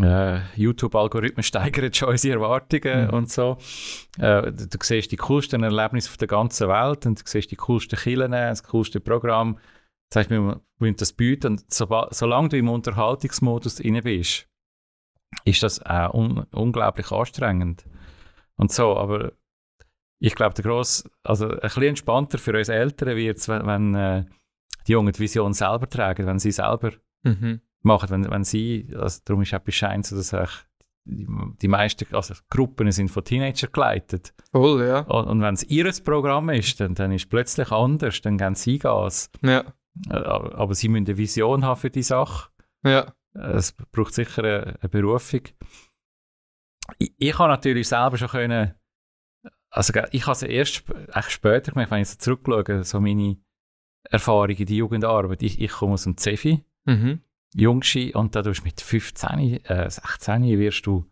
äh, 0.00 0.40
YouTube-Algorithmen 0.56 1.42
steigern 1.44 1.92
schon 1.94 2.08
unsere 2.08 2.34
Erwartungen 2.40 3.06
Mhm. 3.08 3.14
und 3.14 3.30
so. 3.30 3.56
Äh, 4.18 4.50
du, 4.50 4.66
du 4.66 4.78
siehst 4.80 5.12
die 5.12 5.16
coolsten 5.16 5.62
Erlebnisse 5.62 6.10
auf 6.10 6.16
der 6.16 6.28
ganzen 6.28 6.68
Welt 6.68 7.06
und 7.06 7.20
du 7.20 7.22
siehst 7.24 7.50
die 7.52 7.56
coolsten 7.56 7.98
Killen, 7.98 8.32
das 8.32 8.64
coolste 8.64 9.00
Programm. 9.00 9.58
Das 10.10 10.20
heißt, 10.20 10.30
wir 10.30 10.60
müssen 10.78 10.96
das 10.96 11.12
bieten 11.12 11.52
und 11.52 11.72
soba- 11.72 12.08
solange 12.10 12.48
du 12.50 12.56
im 12.58 12.68
Unterhaltungsmodus 12.68 13.76
drin 13.76 14.00
bist, 14.02 14.46
ist 15.44 15.62
das 15.62 15.80
auch 15.86 16.12
un 16.14 16.46
unglaublich 16.52 17.10
anstrengend. 17.12 17.84
Und 18.56 18.70
so, 18.72 18.96
aber 18.96 19.32
ich 20.24 20.34
glaube, 20.36 20.54
der 20.54 20.64
gross, 20.64 21.04
also 21.24 21.48
ein 21.48 21.58
bisschen 21.60 21.82
entspannter 21.82 22.38
für 22.38 22.56
uns 22.56 22.68
Eltern 22.68 23.16
wird 23.16 23.38
es, 23.38 23.48
wenn, 23.48 23.66
wenn 23.66 23.94
äh, 23.94 24.24
die 24.86 24.92
Jungen 24.92 25.12
die 25.12 25.18
Vision 25.18 25.52
selber 25.52 25.88
tragen, 25.88 26.26
wenn 26.26 26.38
sie 26.38 26.52
selber 26.52 26.92
Mhm. 27.24 27.60
machen, 27.82 28.10
wenn, 28.10 28.30
wenn 28.30 28.42
sie, 28.44 28.88
also 28.98 29.20
darum 29.24 29.42
ist 29.42 29.52
etwas 29.52 29.74
scheint 29.76 30.06
so, 30.06 30.16
dass 30.16 30.34
eigentlich 30.34 30.58
die, 31.04 31.26
die 31.60 31.68
meisten 31.68 32.12
also 32.14 32.34
Gruppen 32.50 32.90
sind 32.90 33.10
von 33.10 33.24
Teenagern 33.24 33.70
geleitet. 33.72 34.34
Voll, 34.50 34.84
ja. 34.84 35.00
Und, 35.00 35.28
und 35.28 35.40
wenn 35.40 35.54
es 35.54 35.62
ihr 35.64 35.90
Programm 36.04 36.48
ist, 36.50 36.80
dann, 36.80 36.94
dann 36.94 37.12
ist 37.12 37.22
es 37.22 37.28
plötzlich 37.28 37.70
anders, 37.70 38.20
dann 38.22 38.38
geben 38.38 38.54
sie 38.56 38.78
Gas. 38.78 39.30
Ja. 39.42 39.60
Äh, 40.08 40.14
Aber, 40.14 40.54
aber 40.56 40.74
sie 40.74 40.88
müssen 40.88 41.06
eine 41.06 41.16
Vision 41.16 41.64
haben 41.64 41.78
für 41.80 41.90
die 41.90 42.02
Sache. 42.02 42.50
Ja. 42.84 43.12
Es 43.34 43.72
braucht 43.72 44.14
sicher 44.14 44.42
eine, 44.44 44.78
eine 44.80 44.88
Berufung. 44.88 45.42
Ich, 46.98 47.12
ich 47.18 47.38
habe 47.38 47.50
natürlich 47.50 47.88
selber 47.88 48.18
schon 48.18 48.28
können, 48.28 48.74
also 49.72 49.92
ich 50.10 50.26
habe 50.26 50.32
es 50.32 50.42
erst 50.42 50.84
echt 51.14 51.30
später 51.30 51.72
gemacht, 51.72 51.90
wenn 51.90 52.02
ich 52.02 52.08
so 52.10 52.18
zurückschaue, 52.18 52.84
so 52.84 53.00
meine 53.00 53.38
Erfahrungen 54.04 54.56
in 54.56 54.66
die 54.66 54.76
Jugendarbeit. 54.76 55.42
Ich, 55.42 55.60
ich 55.60 55.70
komme 55.70 55.94
aus 55.94 56.04
dem 56.04 56.16
Cefi. 56.18 56.64
Mhm. 56.84 57.22
Jungschi 57.54 58.14
und 58.14 58.34
da 58.34 58.42
tust 58.42 58.60
du 58.60 58.64
mit 58.64 58.80
15, 58.80 59.64
äh, 59.64 59.90
16 59.90 60.58
wirst 60.58 60.86
du, 60.86 61.06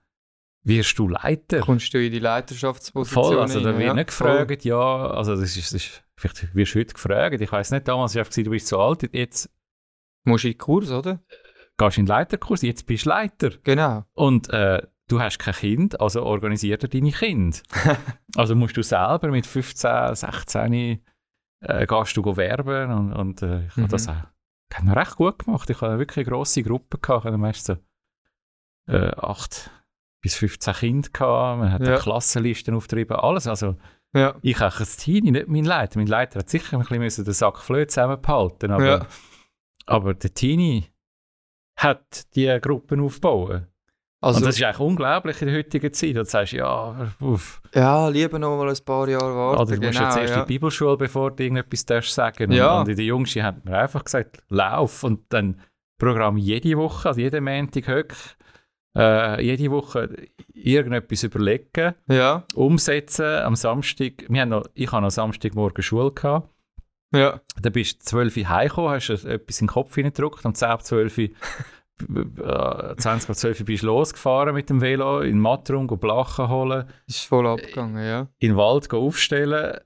wirst 0.62 0.98
du 0.98 1.08
Leiter. 1.08 1.60
Kommst 1.60 1.92
du 1.92 2.04
in 2.04 2.12
die 2.12 2.18
Leiterschaftsposition 2.18 3.24
Voll, 3.24 3.38
also 3.38 3.60
da 3.60 3.76
wird 3.76 3.88
ja? 3.88 3.94
nicht 3.94 4.08
gefragt, 4.08 4.64
ja, 4.64 5.10
also 5.10 5.36
das 5.36 5.56
ist, 5.56 5.74
das 5.74 5.82
ist 5.82 6.04
vielleicht 6.16 6.54
wirst 6.54 6.74
du 6.74 6.80
heute 6.80 6.94
gefragt, 6.94 7.40
ich 7.40 7.52
weiß 7.52 7.70
nicht, 7.72 7.88
damals 7.88 8.16
einfach, 8.16 8.30
gewesen, 8.30 8.44
du 8.44 8.50
bist 8.50 8.66
zu 8.68 8.78
alt, 8.78 9.08
jetzt 9.14 9.44
Voll. 9.44 10.32
Musst 10.32 10.44
du 10.44 10.48
in 10.48 10.54
den 10.54 10.58
Kurs, 10.58 10.90
oder? 10.90 11.20
gehst 11.80 11.96
du 11.96 12.00
in 12.00 12.06
den 12.06 12.10
Leiterkurs, 12.10 12.62
jetzt 12.62 12.86
bist 12.86 13.06
du 13.06 13.10
Leiter. 13.10 13.50
Genau. 13.64 14.04
Und 14.12 14.50
äh, 14.50 14.82
du 15.10 15.20
hast 15.20 15.38
kein 15.38 15.54
Kind, 15.54 16.00
also 16.00 16.22
organisier 16.24 16.76
dir 16.78 16.88
deine 16.88 17.10
Kinder. 17.12 17.58
also 18.36 18.54
musst 18.54 18.76
du 18.76 18.82
selber 18.82 19.28
mit 19.28 19.46
15, 19.46 20.14
16 20.14 20.72
äh, 21.62 21.86
gehst 21.86 22.16
du 22.16 22.36
werben 22.36 22.90
und, 22.92 23.12
und 23.12 23.42
äh, 23.42 23.66
ich 23.66 23.76
Mhm. 23.76 23.82
habe 23.82 23.90
das 23.92 24.08
auch 24.08 24.14
ich 24.72 24.78
habe 24.78 24.86
noch 24.86 24.96
recht 24.96 25.16
gut 25.16 25.38
gemacht. 25.44 25.68
Ich 25.68 25.80
hatte 25.80 25.98
wirklich 25.98 26.24
eine 26.26 26.32
grosse 26.36 26.62
Gruppe, 26.62 26.98
gehabt. 26.98 27.24
ich 27.24 27.26
hatte 27.28 27.38
meist 27.38 27.64
so 27.66 27.76
äh, 28.88 29.10
8 29.16 29.68
bis 30.22 30.36
15 30.36 30.74
Kinder, 30.74 31.08
gehabt. 31.12 31.58
man 31.58 31.72
hat 31.72 31.86
Ja. 31.86 31.96
Klassenlisten 31.98 32.74
aufgetrieben, 32.76 33.16
alles. 33.16 33.46
Also 33.48 33.76
Ja. 34.14 34.36
ich 34.42 34.58
habe 34.60 34.74
ein 34.78 34.86
Teenie, 34.98 35.32
nicht 35.32 35.48
mein 35.48 35.64
Leiter. 35.64 35.98
Mein 35.98 36.06
Leiter 36.06 36.38
hat 36.40 36.50
sicher 36.50 36.76
ein 36.76 36.80
bisschen 36.80 36.98
müssen 37.00 37.24
den 37.24 37.34
Sack 37.34 37.58
Flöhe 37.58 37.86
zusammenbehalten 37.88 38.70
aber, 38.70 38.86
Ja. 38.86 39.06
aber 39.86 40.14
der 40.14 40.32
Teenie 40.34 40.84
hat 41.76 42.32
die 42.36 42.58
Gruppen 42.60 43.00
aufgebaut. 43.00 43.66
Also, 44.22 44.38
und 44.38 44.46
das 44.46 44.56
ist 44.56 44.62
eigentlich 44.62 44.80
unglaublich 44.80 45.40
in 45.40 45.48
der 45.48 45.56
heutigen 45.58 45.92
Zeit. 45.94 46.14
Du 46.14 46.24
sagst, 46.24 46.52
ja, 46.52 47.10
uff. 47.20 47.62
ja, 47.74 48.06
lieber 48.08 48.38
noch 48.38 48.56
mal 48.58 48.68
ein 48.68 48.84
paar 48.84 49.08
Jahre 49.08 49.34
warten. 49.34 49.62
Oder 49.62 49.76
du 49.76 49.86
musst 49.86 49.98
genau, 49.98 50.08
jetzt 50.10 50.18
erst 50.18 50.34
ja. 50.34 50.40
in 50.40 50.46
die 50.46 50.52
Bibelschule, 50.54 50.96
bevor 50.98 51.30
du 51.30 51.42
irgendetwas 51.42 51.86
darfst 51.86 52.14
sagen. 52.14 52.50
Und, 52.50 52.52
Ja. 52.52 52.80
und 52.80 52.88
in 52.88 52.96
der 52.96 53.04
Jungschen 53.04 53.42
hat 53.42 53.64
mir 53.64 53.78
einfach 53.78 54.04
gesagt, 54.04 54.42
lauf. 54.50 55.04
Und 55.04 55.20
dann 55.30 55.60
Programm 55.98 56.36
jede 56.36 56.76
Woche, 56.76 57.08
also 57.08 57.20
jeden 57.20 57.44
Montag 57.44 57.86
höck, 57.88 58.14
äh, 58.96 59.42
jede 59.42 59.70
Woche 59.70 60.10
irgendetwas 60.52 61.22
überlegen, 61.22 61.94
Ja, 62.08 62.44
umsetzen. 62.54 63.24
Am 63.24 63.56
Samstag, 63.56 64.24
wir 64.28 64.42
haben 64.42 64.48
noch, 64.50 64.66
ich 64.74 64.92
habe 64.92 65.02
noch 65.02 65.10
Samstagmorgen 65.10 65.82
Schule 65.82 66.12
gehabt. 66.12 66.48
ja. 67.14 67.40
Dann 67.62 67.72
bist 67.72 68.02
du 68.02 68.04
12 68.04 68.36
Uhr 68.36 68.48
heimgekommen, 68.50 68.90
hast 68.90 69.08
du 69.08 69.12
etwas 69.14 69.60
in 69.60 69.66
den 69.66 69.72
Kopf 69.72 69.94
hineingedrückt. 69.94 70.44
Am 70.44 70.54
10 70.54 70.68
ab 70.68 70.84
12 70.84 71.18
Uhr, 71.18 71.28
äh, 72.02 72.96
20 72.96 73.30
ab 73.30 73.36
12 73.36 73.60
Uhr 73.60 73.66
bist 73.66 73.82
du 73.82 73.86
losgefahren 73.86 74.54
mit 74.54 74.70
dem 74.70 74.80
Velo, 74.80 75.20
in 75.20 75.38
Matrum, 75.38 75.86
go 75.86 75.96
Blachen 75.96 76.48
holen, 76.48 76.84
Ist 77.06 77.24
voll 77.26 77.46
abgegangen, 77.46 78.04
ja. 78.04 78.20
in 78.38 78.50
den 78.52 78.56
Wald 78.56 78.88
go 78.88 79.06
aufstellen 79.06 79.78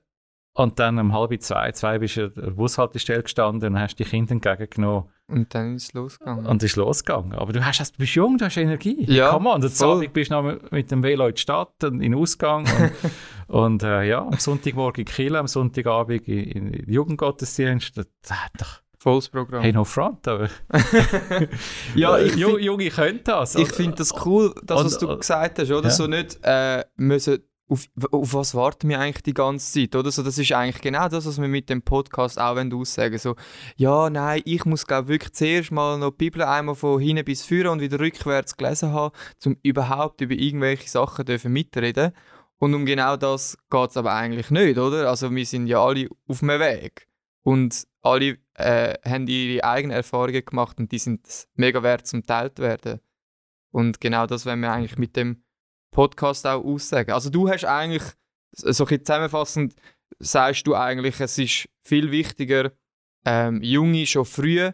und 0.57 0.79
dann 0.79 0.97
um 0.99 1.13
halb 1.13 1.41
zwei, 1.41 1.71
zwei 1.73 1.99
bist 1.99 2.15
du 2.17 2.25
an 2.27 2.33
der 2.35 2.51
Bushaltestelle 2.51 3.23
gestanden 3.23 3.73
und 3.73 3.79
hast 3.79 3.97
die 3.97 4.05
Kinder 4.05 4.31
entgegengenommen 4.31 5.09
Und 5.27 5.53
dann 5.53 5.75
ist 5.75 5.87
es 5.89 5.93
losgegangen. 5.93 6.45
und 6.45 6.63
ist 6.63 6.77
losgegangen. 6.77 7.33
Aber 7.33 7.51
du, 7.51 7.65
hast, 7.65 7.81
du 7.93 7.97
bist 7.97 8.15
jung, 8.15 8.37
du 8.37 8.45
hast 8.45 8.55
Energie. 8.55 9.03
Ja, 9.11 9.31
Come 9.31 9.49
on, 9.49 9.61
und 9.61 9.81
am. 9.81 9.89
Abend 9.89 10.13
bist 10.13 10.31
du 10.31 10.35
noch 10.41 10.71
mit- 10.71 10.91
dem 10.91 11.03
Velo 11.03 11.27
in 11.27 11.35
die 11.35 11.41
Stadt 11.41 11.83
und 11.83 11.95
in 12.01 12.13
den 12.13 12.15
Ausgang 12.15 12.65
und, 12.65 12.91
und 13.53 13.83
äh, 13.83 14.03
ja, 14.07 14.25
am 14.25 14.37
Sonntagmorgen 14.37 15.01
in 15.01 15.05
Kiel, 15.11 15.35
am 15.35 15.47
Sonntagabend 15.47 16.25
in, 16.25 16.71
in 16.71 16.89
Jugendgottesdienst. 16.89 17.97
Das 17.97 18.07
hat 18.31 18.51
doch, 18.57 18.81
Volles 19.05 19.29
Programm. 19.29 19.61
hey, 19.61 19.71
no 19.71 19.83
front, 19.83 20.27
aber 20.27 20.49
ja, 21.95 22.17
ich 22.17 22.33
find- 22.33 22.59
Junge 22.61 22.89
können 22.89 23.19
das. 23.23 23.53
Ich 23.55 23.71
finde 23.71 23.95
das 23.97 24.11
cool, 24.25 24.53
dass 24.63 24.83
was 24.83 24.97
Und- 24.97 25.01
du 25.11 25.17
gesagt 25.17 25.59
hast, 25.59 25.69
oder? 25.71 25.83
ja. 25.89 25.89
So 25.91 26.07
nicht 26.07 26.39
äh, 26.43 26.83
müssen 26.95 27.43
auf, 27.67 27.85
auf 28.11 28.33
was 28.33 28.53
warten 28.53 28.89
wir 28.89 28.99
eigentlich 28.99 29.23
die 29.23 29.33
ganze 29.33 29.71
Zeit, 29.81 29.95
oder? 29.95 30.11
So, 30.11 30.21
das 30.21 30.37
ist 30.37 30.51
eigentlich 30.51 30.81
genau 30.81 31.07
das, 31.07 31.25
was 31.25 31.39
wir 31.41 31.47
mit 31.47 31.69
dem 31.69 31.81
Podcast 31.81 32.39
auch 32.39 32.55
wollen 32.55 32.71
aussagen 32.73 33.17
So, 33.17 33.35
ja, 33.75 34.09
nein, 34.09 34.41
ich 34.45 34.65
muss 34.65 34.85
glaube 34.85 35.07
wirklich 35.07 35.33
zuerst 35.33 35.71
mal 35.71 35.97
noch 35.97 36.11
die 36.11 36.17
Bibel 36.17 36.43
einmal 36.43 36.75
von 36.75 36.99
hinten 36.99 37.25
bis 37.25 37.43
vorne 37.45 37.71
und 37.71 37.81
wieder 37.81 37.99
rückwärts 37.99 38.55
gelesen 38.57 38.91
haben, 38.91 39.15
um 39.45 39.57
überhaupt 39.63 40.21
über 40.21 40.33
irgendwelche 40.35 40.89
Sachen 40.89 41.25
dürfen 41.25 41.53
mitreden. 41.53 42.11
Und 42.59 42.73
um 42.73 42.85
genau 42.85 43.17
das 43.17 43.57
geht 43.69 43.89
es 43.89 43.97
aber 43.97 44.13
eigentlich 44.13 44.49
nicht, 44.51 44.77
oder? 44.77 45.09
Also 45.09 45.29
wir 45.31 45.45
sind 45.45 45.67
ja 45.67 45.83
alle 45.83 46.07
auf 46.27 46.39
dem 46.39 46.49
Weg. 46.49 47.07
Und 47.45 47.85
alle 48.01 48.37
äh, 48.55 48.95
haben 49.07 49.27
ihre 49.27 49.63
eigenen 49.63 49.95
Erfahrungen 49.95 50.43
gemacht 50.43 50.79
und 50.79 50.91
die 50.91 50.97
sind 50.97 51.47
mega 51.53 51.83
wert 51.83 52.07
zum 52.07 52.25
teilt 52.25 52.57
werden. 52.59 52.99
Und 53.71 54.01
genau 54.01 54.25
das 54.25 54.45
wollen 54.45 54.61
wir 54.61 54.71
eigentlich 54.71 54.97
mit 54.97 55.15
dem 55.15 55.43
Podcast 55.91 56.47
auch 56.47 56.63
aussagen. 56.63 57.11
Also 57.11 57.29
du 57.29 57.47
hast 57.47 57.65
eigentlich, 57.65 58.03
so 58.51 58.67
ein 58.67 58.87
bisschen 58.87 59.05
zusammenfassend, 59.05 59.75
sagst 60.19 60.65
du 60.65 60.75
eigentlich, 60.75 61.19
es 61.19 61.37
ist 61.37 61.69
viel 61.83 62.09
wichtiger, 62.11 62.71
ähm, 63.25 63.61
Junge 63.61 64.05
schon 64.05 64.25
früh 64.25 64.71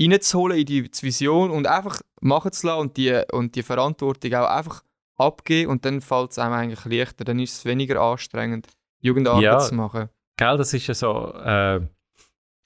reinzuholen 0.00 0.58
in 0.58 0.66
die 0.66 0.84
Vision 0.84 1.50
und 1.50 1.66
einfach 1.66 2.00
machen 2.20 2.52
zu 2.52 2.66
lassen 2.66 2.80
und 2.80 2.96
die, 2.96 3.22
und 3.32 3.54
die 3.54 3.62
Verantwortung 3.62 4.34
auch 4.34 4.48
einfach 4.48 4.82
abgeben 5.16 5.70
und 5.70 5.84
dann 5.84 6.00
fällt 6.00 6.32
es 6.32 6.38
einem 6.38 6.54
eigentlich 6.54 6.84
leichter, 6.84 7.24
dann 7.24 7.38
ist 7.38 7.54
es 7.58 7.64
weniger 7.64 8.00
anstrengend, 8.00 8.68
Jugendarbeit 9.00 9.42
Ja. 9.42 9.58
zu 9.58 9.74
machen. 9.74 10.08
Gell, 10.36 10.56
das 10.56 10.74
ist 10.74 10.86
ja 10.88 10.94
so, 10.94 11.32
äh, 11.34 11.80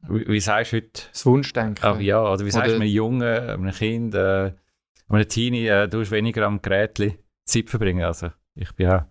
wie, 0.09 0.27
wie 0.29 0.41
sagst 0.41 0.73
du 0.73 0.77
heute, 0.77 1.03
Das 1.11 1.27
Wunschdenken. 1.27 1.85
Ah, 1.85 1.99
ja, 1.99 2.23
oder 2.23 2.45
wie 2.45 2.51
sagst 2.51 2.71
du 2.71 2.75
einem 2.75 2.89
Jungen, 2.89 3.23
einem 3.23 3.73
Kind, 3.73 4.15
äh, 4.15 4.53
einem 5.09 5.29
Teenie, 5.29 5.67
äh, 5.67 5.89
du 5.89 6.01
hast 6.01 6.11
weniger 6.11 6.47
am 6.47 6.63
Gerät 6.63 6.99
Zeit 7.45 7.71
verbringen. 7.71 8.05
Also, 8.05 8.31
ich 8.55 8.73
bin 8.75 8.89
ja 8.89 9.11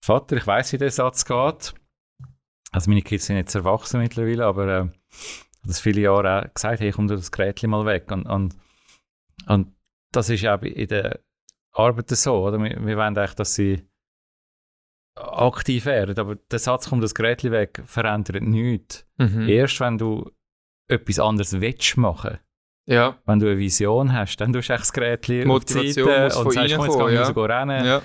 Vater, 0.00 0.36
ich 0.36 0.46
weiß, 0.46 0.72
wie 0.72 0.78
der 0.78 0.90
Satz 0.90 1.24
geht. 1.24 1.74
Also, 2.72 2.90
meine 2.90 3.02
Kids 3.02 3.26
sind 3.26 3.36
jetzt 3.36 3.54
erwachsen 3.54 4.00
mittlerweile, 4.00 4.44
aber 4.44 4.66
äh, 4.66 4.70
ich 4.70 4.78
habe 4.78 5.68
das 5.68 5.80
viele 5.80 6.02
Jahre 6.02 6.42
auch 6.42 6.54
gesagt, 6.54 6.80
hey, 6.80 6.90
komm 6.90 7.08
du 7.08 7.16
das 7.16 7.30
Gerät 7.30 7.62
mal 7.64 7.86
weg. 7.86 8.10
Und, 8.10 8.26
und, 8.26 8.54
und 9.46 9.74
das 10.12 10.28
ist 10.28 10.42
ja 10.42 10.56
auch 10.56 10.62
in 10.62 10.88
der 10.88 11.20
Arbeit 11.72 12.10
so, 12.10 12.46
oder? 12.46 12.58
Wir, 12.58 12.84
wir 12.84 12.96
wollen 12.96 13.16
eigentlich, 13.16 13.34
dass 13.34 13.54
sie 13.54 13.82
aktiv 15.16 15.86
werden, 15.86 16.18
aber 16.18 16.34
der 16.36 16.58
Satz, 16.58 16.88
komm 16.90 17.00
das 17.00 17.14
Gerät 17.14 17.42
weg, 17.44 17.82
verändert 17.86 18.42
nichts. 18.42 19.06
Mhm. 19.18 19.48
Erst 19.48 19.80
wenn 19.80 19.98
du 19.98 20.30
etwas 20.88 21.18
anderes 21.18 21.60
willst 21.60 21.96
machen, 21.96 22.38
Ja. 22.86 23.16
wenn 23.24 23.38
du 23.38 23.46
eine 23.46 23.58
Vision 23.58 24.12
hast, 24.12 24.36
dann 24.38 24.52
tust 24.52 24.68
du 24.70 24.74
das 24.74 24.92
Gerät 24.92 25.24
auf 25.30 25.44
Motivation 25.46 26.06
die 26.06 26.12
Seite 26.30 26.38
und 26.38 26.52
sagst, 26.52 26.76
komm, 26.76 26.84
jetzt 26.86 26.98
gehe 26.98 27.08
ich 27.08 27.14
ja. 27.14 27.30
gehe 27.32 27.48
rennen, 27.48 27.84
ja. 27.86 28.02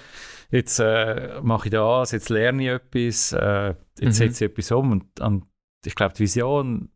jetzt 0.52 0.80
äh, 0.80 1.40
mache 1.42 1.68
ich 1.68 1.72
das, 1.72 2.12
jetzt 2.12 2.30
lerne 2.30 2.64
ich 2.64 2.70
etwas, 2.70 3.34
äh, 3.34 3.70
jetzt 3.70 4.02
Mhm. 4.02 4.12
setze 4.12 4.46
ich 4.46 4.52
etwas 4.52 4.72
um 4.72 4.92
und, 4.92 5.20
und 5.20 5.46
ich 5.86 5.96
glaube, 5.96 6.14
die 6.14 6.20
Vision 6.22 6.90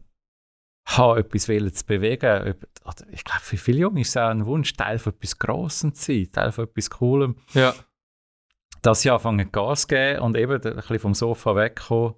haben, 0.86 1.20
etwas 1.20 1.48
wollen 1.50 1.74
zu 1.74 1.86
bewegen. 1.86 2.56
Ich 3.12 3.24
glaube, 3.24 3.42
für 3.42 3.58
viele 3.58 3.80
Junge 3.80 4.02
ist 4.02 4.10
es 4.10 4.18
auch 4.18 4.28
ein 4.30 4.46
Wunsch, 4.46 4.74
Teil 4.74 5.00
von 5.00 5.14
etwas 5.14 5.40
Grossem 5.40 5.94
zu 5.96 6.12
sein, 6.14 6.30
Teil 6.32 6.52
von 6.52 6.66
etwas 6.66 6.90
Coolem. 6.90 7.38
Ja. 7.54 7.74
Dass 8.84 9.02
sie 9.02 9.10
anfangen 9.10 9.52
Gas 9.52 9.88
geben 9.88 10.20
und 10.22 10.38
eben 10.38 10.62
ein 10.62 10.76
bisschen 10.76 11.00
vom 11.00 11.14
Sofa 11.16 11.56
wegkommen. 11.56 12.14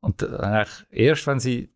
Und 0.00 0.22
eigentlich 0.22 0.86
erst, 0.90 1.26
wenn 1.26 1.40
sie 1.40 1.72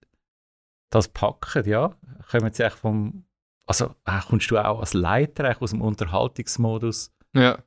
das 0.90 1.08
packen, 1.08 1.66
ja, 1.68 1.96
kommen 2.30 2.52
sie 2.52 2.64
eigentlich 2.64 2.80
vom, 2.80 3.24
also 3.66 3.94
äh, 4.04 4.20
kommst 4.28 4.50
du 4.50 4.58
auch 4.58 4.80
als 4.80 4.94
Leiter 4.94 5.56
aus 5.60 5.70
dem 5.70 5.80
Unterhaltungsmodus 5.80 7.12
Ja. 7.34 7.58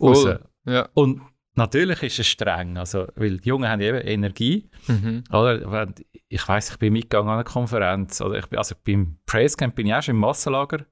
raus. 0.00 0.22
Voll. 0.22 0.44
Ja. 0.66 0.88
Und 0.94 1.20
natürlich 1.54 2.02
ist 2.02 2.18
es 2.18 2.26
streng, 2.26 2.76
also, 2.78 3.06
weil 3.16 3.38
die 3.38 3.48
Jungen 3.48 3.68
haben 3.68 3.80
eben 3.80 3.98
Energie. 3.98 4.68
Mhm. 4.88 5.24
Oder? 5.30 5.92
Ich 6.28 6.46
weiß, 6.46 6.70
ich 6.70 6.78
bin 6.78 6.92
mitgegangen 6.92 7.28
an 7.28 7.34
einer 7.34 7.44
Konferenz, 7.44 8.20
oder 8.20 8.38
ich 8.38 8.46
bin, 8.46 8.58
also 8.58 8.74
beim 8.84 9.18
Praise 9.26 9.56
Camp 9.56 9.74
bin 9.74 9.86
ich 9.86 9.94
auch 9.94 10.02
schon 10.02 10.14
im 10.16 10.20
Massenlager, 10.20 10.84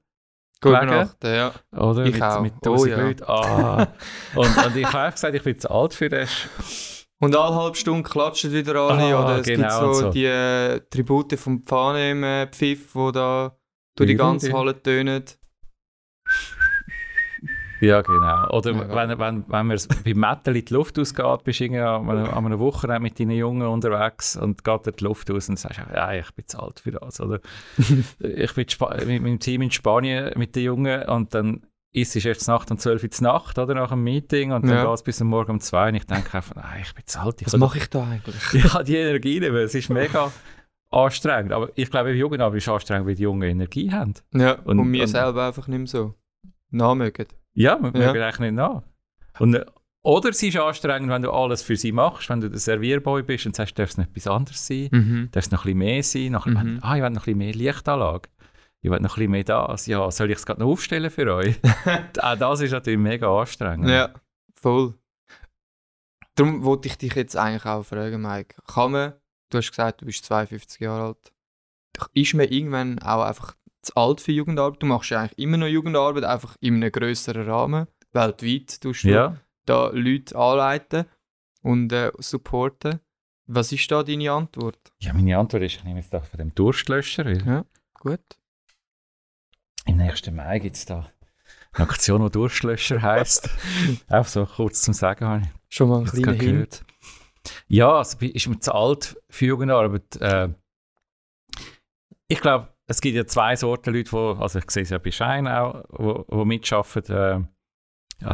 Gut 0.63 0.71
übernachten, 0.71 1.33
ja. 1.33 1.51
oder? 1.75 2.05
Ich 2.05 2.13
mit, 2.13 2.21
auch. 2.23 2.41
mit 2.41 2.53
Oh, 2.65 2.71
1000 2.71 2.91
ja. 2.91 2.97
Leuten. 3.01 3.23
Ah. 3.27 3.87
und, 4.35 4.65
und 4.65 4.75
ich 4.77 4.93
habe 4.93 5.11
gesagt, 5.11 5.35
ich 5.35 5.43
bin 5.43 5.59
zu 5.59 5.69
alt 5.69 5.93
für 5.93 6.09
das. 6.09 6.29
Und 7.19 7.35
alle 7.35 7.55
halbe 7.55 7.77
Stunde 7.77 8.03
klatschen 8.03 8.51
wieder 8.51 8.75
alle. 8.75 9.15
Ah, 9.15 9.23
oder 9.23 9.39
es 9.39 9.45
genau, 9.45 9.61
gibt 9.61 9.71
so, 9.71 9.93
so. 9.93 10.09
die 10.11 10.25
äh, 10.25 10.81
Tribute 10.89 11.39
vom 11.39 11.63
im 11.95 12.23
äh, 12.23 12.47
Pfiff, 12.47 12.93
die 12.93 13.11
da 13.11 13.55
durch 13.95 14.09
die 14.09 14.15
ganze 14.15 14.51
Halle 14.51 14.81
tönen. 14.81 15.23
Ja, 17.83 18.01
genau. 18.01 18.47
Oder 18.49 18.71
Ja. 18.71 18.95
wenn, 18.95 19.19
wenn, 19.19 19.43
wenn 19.47 19.67
man 19.67 19.77
beim 20.05 20.17
Metal 20.17 20.55
in 20.55 20.65
die 20.65 20.73
Luft 20.73 20.97
ausgeht, 20.97 21.43
bist 21.43 21.59
du 21.59 21.65
an 21.85 22.09
einem 22.09 22.59
Wochenende 22.59 23.01
mit 23.01 23.19
deinen 23.19 23.31
Jungen 23.31 23.67
unterwegs 23.67 24.35
und 24.37 24.63
geht 24.63 24.85
dir 24.85 24.91
die 24.93 25.03
Luft 25.03 25.29
aus 25.31 25.49
und 25.49 25.59
sagst, 25.59 25.81
ja, 25.93 26.13
ich 26.13 26.31
bin 26.33 26.47
zu 26.47 26.59
alt 26.59 26.79
für 26.79 26.91
das. 26.91 27.19
Oder 27.19 27.39
ich 28.19 28.53
bin 28.53 28.65
in 28.99 29.07
mit 29.07 29.21
meinem 29.21 29.39
Team 29.39 29.61
in 29.63 29.71
Spanien 29.71 30.31
mit 30.37 30.55
den 30.55 30.63
Jungen 30.63 31.03
und 31.09 31.33
dann 31.33 31.61
ist 31.95 32.15
es 32.15 32.25
erst 32.25 32.47
Nacht 32.47 32.71
um 32.71 32.77
12 32.77 33.03
Uhr 33.03 33.09
Nacht 33.21 33.59
oder 33.59 33.75
nach 33.75 33.91
einem 33.91 34.03
Meeting 34.03 34.51
und 34.51 34.65
dann 34.65 34.77
Ja. 34.77 34.85
geht 34.85 34.93
es 34.95 35.03
bis 35.03 35.19
Morgen 35.21 35.51
um 35.51 35.59
2 35.59 35.89
und 35.89 35.95
ich 35.95 36.05
denke 36.05 36.33
einfach, 36.35 36.55
nein, 36.55 36.81
ich 36.81 36.93
bin 36.95 37.05
zu 37.05 37.19
alt. 37.19 37.41
Ich 37.41 37.47
Was 37.47 37.57
mache 37.57 37.77
ich 37.77 37.89
da 37.89 38.03
eigentlich? 38.07 38.53
ich 38.53 38.73
habe 38.73 38.83
die 38.83 38.95
Energie 38.95 39.39
nicht 39.39 39.51
mehr. 39.51 39.61
Es 39.61 39.75
ist 39.75 39.89
mega 39.89 40.31
anstrengend. 40.89 41.51
Aber 41.51 41.69
ich 41.75 41.91
glaube, 41.91 42.13
die 42.13 42.19
Jugendarbeit 42.19 42.57
ist 42.59 42.69
anstrengend, 42.69 43.07
weil 43.07 43.15
die 43.15 43.23
Jungen 43.23 43.43
Energie 43.47 43.91
haben. 43.91 44.13
Ja, 44.33 44.53
und, 44.63 44.79
Und- 44.79 44.91
wir 44.93 45.01
und- 45.01 45.07
selber 45.07 45.47
einfach 45.47 45.67
nicht 45.67 45.77
mehr 45.79 45.87
so 45.87 46.13
nachmögen. 46.71 47.27
Ja, 47.53 47.79
wir 47.81 47.99
Ja. 48.01 48.11
eigentlich 48.11 48.39
nicht 48.39 48.53
nach. 48.53 48.83
Und, 49.39 49.55
äh, 49.55 49.65
oder 50.03 50.29
es 50.29 50.41
ist 50.43 50.57
anstrengend, 50.57 51.09
wenn 51.09 51.21
du 51.21 51.31
alles 51.31 51.61
für 51.63 51.75
sie 51.77 51.91
machst, 51.91 52.29
wenn 52.29 52.41
du 52.41 52.49
der 52.49 52.59
Servierboy 52.59 53.23
bist 53.23 53.45
und 53.45 53.55
sagst, 53.55 53.77
darf 53.79 53.89
es 53.91 53.97
noch 53.97 54.05
etwas 54.05 54.27
anderes 54.27 54.65
sein, 54.67 54.89
Mhm. 54.91 55.29
darf 55.31 55.45
es 55.45 55.51
noch 55.51 55.61
ein 55.61 55.63
bisschen 55.65 55.77
mehr 55.79 56.03
sein, 56.03 56.31
noch, 56.31 56.45
Mhm. 56.45 56.55
wenn, 56.57 56.83
ah, 56.83 56.95
ich 56.95 57.01
will 57.01 57.09
noch 57.09 57.21
ein 57.21 57.25
bisschen 57.25 57.37
mehr 57.37 57.53
Lichtanlage, 57.53 58.29
ich 58.81 58.91
will 58.91 58.99
noch 58.99 59.11
ein 59.11 59.15
bisschen 59.15 59.31
mehr 59.31 59.43
das, 59.43 59.85
ja, 59.87 60.09
soll 60.11 60.29
ich 60.31 60.37
es 60.37 60.45
gerade 60.45 60.59
noch 60.61 60.67
aufstellen 60.67 61.09
für 61.09 61.33
euch? 61.33 61.59
Auch 62.21 62.37
das 62.37 62.59
ist 62.61 62.71
natürlich 62.71 62.99
mega 62.99 63.29
anstrengend. 63.39 63.89
Ja, 63.89 64.09
voll. 64.55 64.95
Darum 66.35 66.63
wollte 66.63 66.87
ich 66.87 66.97
dich 66.97 67.13
jetzt 67.13 67.37
eigentlich 67.37 67.65
auch 67.65 67.83
fragen, 67.83 68.21
Mike. 68.21 68.55
Kann 68.67 68.91
man, 68.91 69.13
du 69.49 69.59
hast 69.59 69.69
gesagt, 69.69 70.01
du 70.01 70.05
bist 70.05 70.25
52 70.25 70.81
Jahre 70.81 71.03
alt, 71.09 71.31
ist 72.13 72.33
man 72.33 72.47
irgendwann 72.47 72.99
auch 72.99 73.23
einfach 73.23 73.55
zu 73.83 73.95
alt 73.95 74.21
für 74.21 74.31
Jugendarbeit? 74.31 74.81
Du 74.81 74.85
machst 74.87 75.09
ja 75.11 75.21
eigentlich 75.21 75.37
immer 75.39 75.57
noch 75.57 75.67
Jugendarbeit, 75.67 76.23
einfach 76.23 76.55
in 76.59 76.75
einem 76.75 76.91
grösseren 76.91 77.47
Rahmen. 77.49 77.87
Weltweit 78.13 78.81
tust 78.81 79.03
du 79.03 79.09
Ja, 79.09 79.37
da 79.65 79.89
Leute 79.93 80.35
anleiten 80.35 81.05
und 81.61 81.91
äh, 81.93 82.11
supporten. 82.19 82.99
Was 83.45 83.71
ist 83.71 83.91
da 83.91 84.03
deine 84.03 84.31
Antwort? 84.31 84.77
ja, 84.99 85.13
meine 85.13 85.37
Antwort 85.37 85.63
ist, 85.63 85.75
ich 85.75 85.83
nehme 85.83 85.99
jetzt 85.99 86.13
da 86.13 86.21
von 86.21 86.37
dem 86.37 86.53
Durstlöscher, 86.55 87.29
Ja. 87.45 87.65
Gut. 87.99 88.21
im 89.85 89.97
nächsten 89.97 90.35
Mai 90.35 90.59
gibt 90.59 90.75
es 90.77 90.85
da 90.85 91.09
eine 91.73 91.87
Aktion, 91.87 92.23
die 92.23 92.31
Durstlöscher 92.31 93.01
heisst. 93.01 93.49
Auch 94.09 94.25
so 94.27 94.45
kurz 94.45 94.81
zum 94.81 94.93
Sagen 94.93 95.25
habe 95.25 95.41
ich. 95.43 95.47
Schon 95.75 95.89
mal 95.89 95.99
ein 95.99 96.05
kleiner 96.05 96.33
Hint. 96.33 96.85
Ja, 97.67 97.93
also 97.97 98.17
ist 98.19 98.47
mir 98.47 98.59
zu 98.59 98.73
alt 98.73 99.17
für 99.29 99.45
Jugendarbeit. 99.47 100.15
Äh, 100.21 100.49
ich 102.27 102.39
glaube, 102.39 102.72
es 102.87 103.01
gibt 103.01 103.15
ja 103.15 103.25
zwei 103.25 103.55
Sorten 103.55 103.93
Leute, 103.93 104.09
die, 104.11 104.41
also 104.41 104.59
ich 104.59 104.69
sehe 104.69 104.83
es 104.83 104.89
ja 104.89 104.97
bei 104.97 105.11
Schein 105.11 105.47
auch, 105.47 105.83
die, 105.97 106.35
die 106.35 106.45
mitarbeiten. 106.45 107.15
Äh, 107.15 107.43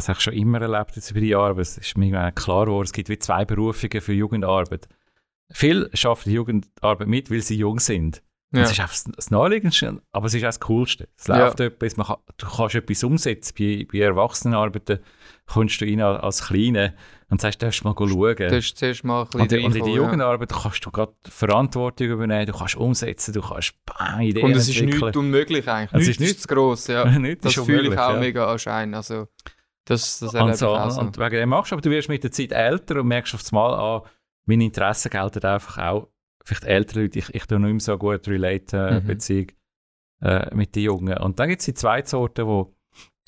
habe 0.08 0.18
ich 0.18 0.20
schon 0.20 0.34
immer 0.34 0.62
erlebt 0.62 0.96
jetzt 0.96 1.12
über 1.12 1.20
die 1.20 1.30
Jahre, 1.30 1.52
aber 1.52 1.62
es 1.62 1.78
ist 1.78 1.98
mir 1.98 2.32
klar 2.32 2.66
geworden, 2.66 2.84
es 2.86 2.94
gibt 2.94 3.10
wie 3.10 3.18
zwei 3.18 3.46
Berufungen 3.46 4.02
für 4.02 4.14
Jugendarbeit. 4.14 4.88
Viele 5.52 5.90
die 5.92 6.32
Jugendarbeit 6.32 7.08
mit, 7.08 7.32
weil 7.32 7.42
sie 7.42 7.58
jung 7.58 7.80
sind. 7.80 8.22
Ja. 8.52 8.62
Das 8.62 8.72
ist 8.72 8.80
einfach 8.80 8.94
das- 8.96 9.12
das 9.16 9.30
Naheliegendste, 9.32 10.02
aber 10.12 10.26
es 10.26 10.34
ist 10.34 10.42
auch 10.44 10.48
das 10.48 10.60
Coolste. 10.62 11.08
Es 11.16 11.28
Ja. 11.28 11.38
läuft 11.38 11.60
etwas, 11.60 11.98
man 11.98 12.08
kann, 12.08 12.16
du 12.38 12.48
kannst 12.48 12.74
etwas 12.76 13.04
umsetzen. 13.04 13.54
Bei, 13.58 13.86
bei 13.92 14.00
Erwachsenenarbeiten 14.00 15.00
kommst 15.46 15.80
du 15.82 15.86
rein 15.86 16.02
als 16.02 16.48
Kleiner 16.48 16.94
und 17.30 17.42
sagst, 17.42 17.62
darfst 17.62 17.82
du 17.84 17.88
mal 17.88 17.96
schauen. 17.96 18.36
Du 18.38 18.56
hast 18.56 18.76
zuerst 18.76 19.04
mal 19.04 19.22
ein 19.22 19.26
bisschen 19.28 19.42
Und, 19.42 19.66
und 19.66 19.76
in 19.76 19.84
der 19.86 19.94
Jugendarbeit 19.94 20.50
kannst 20.52 20.84
du 20.84 20.90
gerade 20.90 21.14
Verantwortung 21.30 22.08
übernehmen, 22.08 22.48
du 22.48 22.54
kannst 22.54 22.76
umsetzen, 22.76 23.34
du 23.34 23.42
kannst 23.42 23.74
bam, 23.86 24.22
Ideen 24.22 24.46
Und 24.46 24.52
es 24.56 24.68
ist 24.68 24.82
nichts 24.82 25.16
unmöglich 25.16 25.68
eigentlich. 25.68 26.02
Es 26.02 26.08
ist 26.08 26.20
nichts- 26.20 26.42
zu 26.42 26.48
gross, 26.48 26.88
ja. 26.88 27.06
Nichts 27.20 27.44
Das 27.44 27.54
fühle 27.54 27.88
ich 27.94 28.00
auch 28.00 28.14
ja. 28.14 28.20
mega 28.20 28.52
anscheinend. 28.52 28.96
Also, 28.96 29.28
das, 29.86 30.20
das 30.20 30.34
und, 30.34 30.56
so, 30.58 30.74
ich 30.74 30.80
auch 30.80 30.90
so. 30.92 31.02
und 31.02 31.18
wegen 31.18 31.36
dem 31.36 31.50
machst 31.50 31.72
du, 31.72 31.76
aber 31.76 31.82
du 31.82 31.90
wirst 31.92 32.10
mit 32.10 32.24
der 32.24 32.32
Zeit 32.32 32.52
älter 32.52 33.00
und 33.00 33.08
merkst 33.08 33.34
auf 33.36 33.52
Mal 33.52 33.74
an, 33.74 34.02
meine 34.46 34.64
Interessen 34.64 35.10
gelten 35.10 35.44
einfach 35.46 35.78
auch, 35.78 36.08
vielleicht 36.50 36.66
ältere 36.66 37.04
Leute, 37.04 37.20
ich, 37.20 37.34
ich 37.34 37.46
tue 37.46 37.60
nicht 37.60 37.72
mehr 37.72 37.80
so 37.80 37.98
gut 37.98 38.28
relate, 38.28 38.78
äh, 38.78 39.00
Mhm. 39.00 39.08
Beziehung 39.08 39.48
äh, 40.22 40.54
mit 40.56 40.76
den 40.76 40.84
Jungen. 40.84 41.18
Und 41.18 41.40
dann 41.40 41.50
gibt 41.50 41.62
es 41.62 41.66
die 41.66 41.74
zweite 41.74 42.10
Sorte, 42.10 42.44
die 42.44 42.64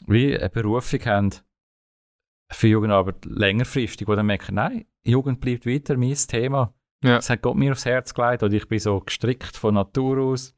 wie 0.08 0.38
eine 0.38 0.50
Berufung 0.50 1.00
haben 1.06 1.30
für 2.52 2.68
Jugendarbeit 2.68 3.24
längerfristig, 3.26 4.08
die 4.08 4.16
dann 4.16 4.26
merken, 4.26 4.56
nein, 4.56 4.86
Jugend 5.04 5.40
bleibt 5.40 5.66
weiter 5.66 5.96
mein 5.96 6.16
Thema. 6.16 6.74
Ja. 7.04 7.16
Das 7.16 7.30
hat 7.30 7.42
Gott 7.42 7.56
mir 7.56 7.72
aufs 7.72 7.86
Herz 7.86 8.14
gelegt 8.14 8.44
und 8.44 8.54
ich 8.54 8.68
bin 8.68 8.80
so 8.80 9.00
gestrickt 9.00 9.56
von 9.56 9.76
Natur 9.76 10.20
aus. 10.20 10.56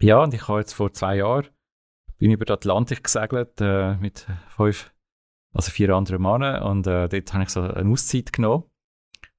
Ja, 0.00 0.22
und 0.22 0.34
ich 0.34 0.46
habe 0.46 0.58
jetzt 0.60 0.74
vor 0.74 0.92
zwei 0.92 1.16
Jahren 1.16 1.48
bin 2.18 2.32
über 2.32 2.44
den 2.44 2.54
Atlantik 2.54 3.04
gesegelt 3.04 3.60
äh, 3.60 3.96
mit 3.96 4.26
fünf 4.48 4.92
also 5.52 5.70
vier 5.70 5.94
andere 5.94 6.18
Männer. 6.18 6.64
Und 6.66 6.86
äh, 6.86 7.08
dort 7.08 7.32
habe 7.32 7.44
ich 7.44 7.48
so 7.48 7.62
eine 7.62 7.90
Auszeit 7.90 8.32
genommen. 8.32 8.64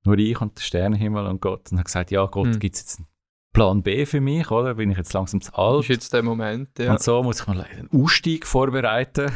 Nur 0.06 0.18
ich 0.18 0.40
und 0.40 0.58
der 0.58 0.62
Sternenhimmel 0.64 1.26
und 1.28 1.42
Gott. 1.42 1.72
Und 1.72 1.78
habe 1.78 1.86
gesagt, 1.86 2.12
ja 2.12 2.26
Gott, 2.26 2.48
Mhm. 2.48 2.60
gibt 2.60 2.76
es 2.76 2.82
jetzt 2.82 3.00
einen 3.00 3.08
Plan 3.54 3.82
B 3.84 4.06
für 4.06 4.22
mich, 4.22 4.50
oder? 4.52 4.76
Bin 4.76 4.92
ich 4.92 4.98
jetzt 4.98 5.12
langsam 5.14 5.42
zu 5.42 5.54
alt? 5.56 5.82
ist 5.82 5.90
jetzt 5.90 6.14
der 6.14 6.24
Moment, 6.24 6.78
ja. 6.80 6.92
Und 6.92 7.02
so 7.02 7.22
muss 7.24 7.42
ich 7.42 7.48
mal 7.48 7.62
einen 7.62 7.90
Ausstieg 7.92 8.46
vorbereiten. 8.46 9.32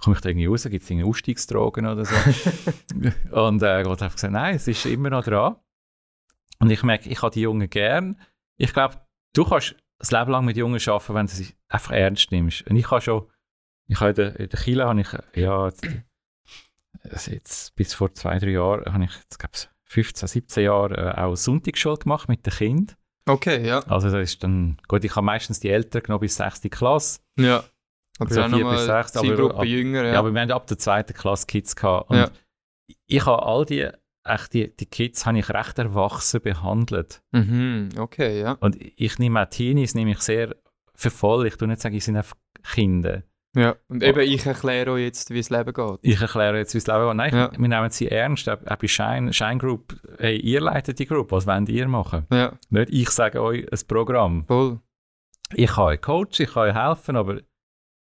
Komme 0.00 0.14
ich 0.16 0.20
da 0.22 0.28
irgendwie 0.28 0.46
raus? 0.46 0.64
Gibt 0.64 0.84
es 0.84 0.90
irgendwie 0.90 1.08
Ausstiegsdrogen 1.08 1.86
oder 1.86 2.04
so? 2.04 2.14
und 3.32 3.62
äh, 3.62 3.82
Gott 3.82 4.02
hat 4.02 4.12
gesagt, 4.12 4.32
nein, 4.32 4.56
es 4.56 4.68
ist 4.68 4.84
immer 4.86 5.10
noch 5.10 5.24
dran. 5.24 5.56
Und 6.58 6.70
ich 6.70 6.82
merke, 6.82 7.08
ich 7.08 7.20
habe 7.22 7.32
die 7.32 7.40
Jungen 7.40 7.68
gern. 7.68 8.20
Ich 8.58 8.72
glaube, 8.72 9.00
du 9.34 9.44
kannst 9.44 9.74
das 9.98 10.10
Leben 10.10 10.30
lang 10.30 10.44
mit 10.44 10.56
Jungen 10.56 10.80
arbeiten, 10.86 11.14
wenn 11.14 11.26
du 11.26 11.32
sie 11.32 11.54
einfach 11.68 11.92
ernst 11.92 12.30
nimmst. 12.30 12.66
Und 12.68 12.76
ich 12.76 12.90
habe 12.90 13.00
schon, 13.00 13.26
ich 13.88 13.98
habe 14.00 14.10
in 14.10 14.16
der, 14.16 14.40
in 14.40 14.48
der 14.50 14.60
Kille 14.60 14.86
habe 14.86 15.00
ich, 15.00 15.08
ja, 15.34 15.70
also 17.10 17.30
jetzt 17.30 17.74
bis 17.76 17.94
vor 17.94 18.12
zwei, 18.14 18.38
drei 18.38 18.50
Jahren, 18.50 18.92
habe 18.92 19.04
ich, 19.04 19.14
jetzt 19.14 19.38
glaube 19.38 19.52
ich, 19.54 19.68
15, 19.86 20.28
17 20.28 20.64
Jahre 20.64 20.94
äh, 21.16 21.20
auch 21.20 21.34
Sonntagsschule 21.36 21.96
gemacht 21.98 22.28
mit 22.28 22.44
den 22.46 22.52
Kindern. 22.52 22.96
Okay, 23.28 23.66
ja. 23.66 23.80
Also 23.80 24.08
das 24.10 24.30
ist 24.30 24.42
dann, 24.44 24.76
gut, 24.88 25.02
ich 25.04 25.14
habe 25.16 25.24
meistens 25.26 25.58
die 25.60 25.68
Eltern 25.70 26.02
genommen 26.02 26.20
bis 26.20 26.36
6. 26.36 26.62
Klasse. 26.70 27.20
ja. 27.38 27.64
Aber 28.18 28.32
So 28.32 28.40
ja, 28.40 28.48
vier 28.48 28.58
nochmal 28.58 28.76
bis 28.76 28.86
sechs, 28.86 29.14
aber 29.16 29.26
Zielgruppe 29.26 29.54
ab- 29.56 29.64
jünger, 29.66 30.04
Ja. 30.04 30.12
ja. 30.14 30.18
aber 30.20 30.32
wir 30.32 30.40
haben 30.40 30.50
ab 30.50 30.66
der 30.68 30.78
zweiten 30.78 31.12
Klasse 31.12 31.46
Kids 31.46 31.76
gehabt. 31.76 32.08
Und 32.08 32.16
Ja. 32.16 32.30
ich 33.06 33.26
habe 33.26 33.42
all 33.44 33.66
die, 33.66 33.90
echt 34.24 34.54
die, 34.54 34.74
die 34.74 34.86
Kids 34.86 35.26
habe 35.26 35.38
ich 35.38 35.50
recht 35.50 35.78
erwachsen 35.78 36.40
behandelt. 36.40 37.20
mhm, 37.32 37.90
okay, 37.98 38.40
ja. 38.40 38.52
Und 38.52 38.76
ich 38.80 39.18
nehme 39.18 39.42
auch 39.42 39.50
Teenies 39.50 39.94
nehme 39.94 40.12
ich 40.12 40.20
sehr 40.20 40.56
für 40.94 41.10
voll. 41.10 41.46
Ich 41.46 41.56
tue 41.56 41.68
nicht 41.68 41.82
sagen, 41.82 41.94
sie 41.94 42.00
sind 42.00 42.16
einfach 42.16 42.36
Kinder. 42.72 43.22
Ja. 43.56 43.74
Und 43.88 44.02
eben, 44.02 44.20
ich 44.20 44.46
erkläre 44.46 44.92
euch 44.92 45.02
jetzt, 45.04 45.30
wie 45.30 45.38
das 45.38 45.50
Leben 45.50 45.72
geht. 45.72 45.98
Ich 46.02 46.20
erkläre 46.20 46.58
jetzt, 46.58 46.74
wie 46.74 46.78
es 46.78 46.86
Leben 46.86 47.06
geht. 47.08 47.16
Nein, 47.16 47.34
Ja. 47.34 47.50
wir 47.52 47.68
nehmen 47.68 47.90
sie 47.90 48.08
ernst. 48.08 48.48
Auch 48.48 48.58
bei 48.60 48.86
Shine, 48.86 49.32
Shine 49.32 49.58
Group, 49.58 49.96
hey, 50.18 50.36
ihr 50.38 50.60
leitet 50.60 50.98
die 50.98 51.06
Group, 51.06 51.32
was 51.32 51.46
wollt 51.46 51.68
ihr 51.68 51.88
machen? 51.88 52.26
Ja, 52.30 52.52
Nicht 52.70 52.90
ich 52.90 53.10
sage 53.10 53.42
euch 53.42 53.66
ein 53.72 53.78
Programm. 53.88 54.44
voll. 54.46 54.80
Ich 55.54 55.70
kann 55.70 55.84
euch 55.84 56.00
coachen, 56.00 56.28
ich 56.38 56.52
kann 56.52 56.68
euch 56.70 56.74
helfen, 56.74 57.16
aber 57.16 57.40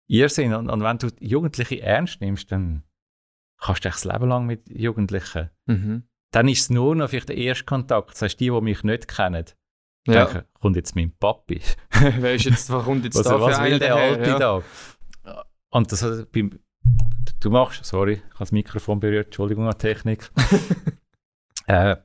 ihr 0.09 0.29
seid, 0.29 0.53
und, 0.53 0.69
und 0.69 0.83
wenn 0.83 0.99
du 0.99 1.09
Jugendliche 1.21 1.81
ernst 1.81 2.21
nimmst, 2.21 2.51
dann 2.51 2.83
kannst 3.61 3.85
du 3.85 3.89
echt 3.89 4.05
das 4.05 4.13
Leben 4.13 4.29
lang 4.29 4.47
mit 4.47 4.69
Jugendlichen. 4.69 5.51
Mhm. 5.67 6.05
Dann 6.33 6.49
ist 6.49 6.61
es 6.63 6.71
nur 6.71 6.95
noch 6.97 7.09
vielleicht 7.11 7.29
der 7.29 7.37
erste 7.37 7.65
Kontakt. 7.65 8.13
Das 8.13 8.23
heißt, 8.23 8.41
die, 8.41 8.51
die 8.51 8.61
mich 8.61 8.83
nicht 8.83 9.07
kennen, 9.09 9.45
Ja. 10.07 10.25
denken, 10.27 10.45
kommt 10.61 10.77
jetzt 10.77 10.97
mein 10.97 11.13
Papi. 11.19 11.61
Wer 12.19 12.35
ist 12.35 12.45
jetzt, 12.47 12.71
was 12.73 12.85
kommt 12.85 13.05
jetzt 13.05 13.15
Was, 13.19 13.25
da 13.25 13.35
für 13.39 13.41
was 13.41 13.63
will 13.63 13.79
der 13.79 13.95
Alte 13.95 14.31
ja. 14.31 14.39
da? 14.39 14.63
Und 15.71 15.91
das 15.93 16.03
hat 16.03 16.31
beim, 16.33 16.59
du 17.41 17.51
machst, 17.51 17.85
sorry, 17.85 18.15
ich 18.15 18.35
habe 18.35 18.39
das 18.41 18.53
Mikrofon 18.53 19.01
berührt, 19.01 19.27
Entschuldigung 19.27 19.67
an 19.69 19.79
Technik. 19.79 20.31
äh, 21.67 21.97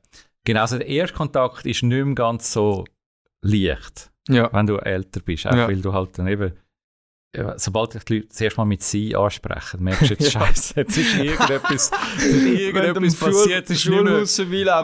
genau, 0.43 0.61
also 0.61 0.77
der 0.77 0.87
erste 0.87 1.15
Kontakt 1.17 1.65
ist 1.65 1.83
nicht 1.83 2.05
mehr 2.05 2.15
ganz 2.15 2.51
so 2.51 2.85
leicht, 3.41 4.11
Ja, 4.29 4.51
wenn 4.53 4.67
du 4.67 4.77
älter 4.77 5.19
bist. 5.19 5.47
Auch 5.47 5.55
Ja. 5.55 5.67
weil 5.67 5.81
du 5.81 5.93
halt 5.93 6.17
dann 6.17 6.27
eben, 6.27 6.53
sobald 7.57 7.93
dich 7.95 8.03
die 8.05 8.15
Leute 8.15 8.29
zuerst 8.29 8.57
mal 8.57 8.65
mit 8.65 8.81
«sie» 8.81 9.15
ansprechen, 9.15 9.83
merkst 9.83 10.09
du 10.09 10.13
jetzt. 10.13 10.31
Scheiße, 10.31 10.73
jetzt 10.77 10.97
ist 10.97 11.15
irgendetwas, 11.15 11.91
irgendetwas 12.19 13.15
passiert, 13.15 13.65
es 13.65 13.77
ist 13.77 13.89
nicht 13.89 14.03
mehr, 14.03 14.25
Schulhaus 14.25 14.39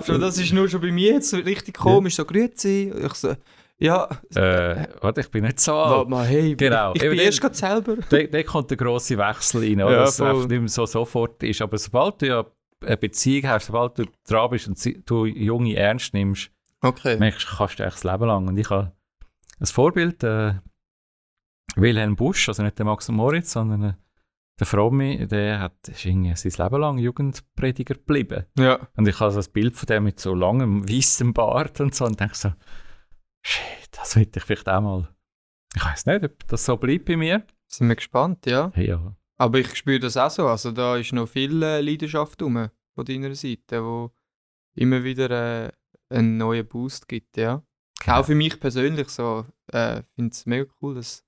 aber 0.09 0.17
das 0.19 0.37
ist 0.37 0.51
nur 0.51 0.67
schon 0.67 0.81
bei 0.81 0.91
mir 0.91 1.13
jetzt 1.13 1.33
richtig 1.33 1.77
komisch, 1.77 2.15
so 2.15 2.25
«Grüezi». 2.25 2.91
Ich 3.05 3.13
so, 3.13 3.35
ja, 3.81 4.07
äh, 4.35 4.87
warte, 5.01 5.21
ich 5.21 5.31
bin 5.31 5.43
nicht 5.43 5.59
so 5.59 5.73
alt. 5.73 6.07
mal, 6.09 6.25
hey, 6.25 6.55
Genau. 6.55 6.93
ich 6.93 7.03
Eben 7.03 7.15
bin 7.15 7.25
erst 7.25 7.41
gerade 7.41 7.55
selber. 7.55 7.97
Da, 8.31 8.43
kommt 8.43 8.69
der 8.69 8.77
grosse 8.77 9.17
Wechsel 9.17 9.61
rein, 9.63 9.81
oder? 9.81 9.91
Ja, 9.91 9.99
dass 10.01 10.13
es 10.15 10.21
einfach 10.21 10.47
nicht 10.47 10.59
mehr 10.59 10.67
so 10.69 10.85
sofort 10.85 11.41
ist. 11.43 11.61
Aber 11.61 11.77
sobald 11.77 12.21
du 12.21 12.27
ja 12.27 12.45
eine 12.85 12.97
Beziehung 12.97 13.49
hast, 13.49 13.67
sobald 13.67 13.97
du 13.99 14.05
dran 14.27 14.49
bist 14.51 14.67
und 14.67 15.09
du 15.09 15.25
Junge 15.25 15.75
ernst 15.75 16.13
nimmst, 16.13 16.51
Okay. 16.83 17.17
merkst 17.17 17.47
du, 17.51 17.55
kannst 17.57 17.79
du 17.79 17.83
echt 17.83 17.95
das 17.95 18.03
Leben 18.03 18.25
lang. 18.25 18.47
Und 18.47 18.57
ich 18.57 18.69
habe 18.69 18.91
ein 19.59 19.65
Vorbild, 19.67 20.23
äh, 20.23 20.53
Wilhelm 21.75 22.15
Busch, 22.15 22.47
also 22.49 22.63
nicht 22.63 22.77
der 22.77 22.85
Max 22.85 23.07
und 23.09 23.15
Moritz, 23.15 23.51
sondern 23.51 23.83
äh, 23.83 23.93
der 24.59 24.67
Fromme, 24.67 25.25
der 25.27 25.59
hat, 25.59 25.87
ist 25.87 26.05
irgendwie 26.05 26.35
sein 26.35 26.65
Leben 26.65 26.81
lang 26.81 26.97
Jugendprediger 26.97 27.95
geblieben. 27.95 28.45
Ja, 28.57 28.79
Und 28.95 29.07
ich 29.07 29.19
habe 29.19 29.31
so 29.31 29.39
ein 29.39 29.53
Bild 29.53 29.75
von 29.75 29.87
dem 29.87 30.03
mit 30.03 30.19
so 30.19 30.33
langem, 30.35 30.87
weißem 30.87 31.33
Bart 31.33 31.79
und 31.81 31.95
so 31.95 32.05
und 32.05 32.19
denke 32.19 32.35
so, 32.35 32.51
shit, 33.41 33.89
das 33.91 34.15
will 34.15 34.29
ich 34.33 34.43
vielleicht 34.43 34.69
auch 34.69 34.81
mal. 34.81 35.15
Ich 35.75 35.83
weiß 35.83 36.05
nicht, 36.05 36.23
ob 36.23 36.47
das 36.47 36.65
so 36.65 36.77
bleibt 36.77 37.05
bei 37.05 37.15
mir. 37.17 37.45
sind 37.67 37.87
wir 37.87 37.95
gespannt, 37.95 38.45
ja. 38.45 38.71
Ja. 38.75 39.15
Aber 39.37 39.59
ich 39.59 39.75
spüre 39.75 39.99
das 39.99 40.17
auch 40.17 40.29
so, 40.29 40.47
also 40.47 40.71
da 40.71 40.97
ist 40.97 41.13
noch 41.13 41.27
viel 41.27 41.63
äh, 41.63 41.81
Leidenschaft 41.81 42.41
rum 42.41 42.69
von 42.93 43.05
deiner 43.05 43.33
Seite, 43.33 43.83
wo 43.83 44.11
immer 44.75 45.03
wieder 45.03 45.29
äh, 45.65 45.71
einen 46.09 46.37
neuen 46.37 46.67
Boost 46.67 47.07
gibt, 47.07 47.37
ja. 47.37 47.63
Genau. 48.03 48.19
Auch 48.19 48.25
für 48.25 48.35
mich 48.35 48.59
persönlich 48.59 49.09
so, 49.09 49.45
äh, 49.67 50.03
finde 50.15 50.31
es 50.31 50.45
mega 50.45 50.69
cool, 50.81 50.95
dass 50.95 51.23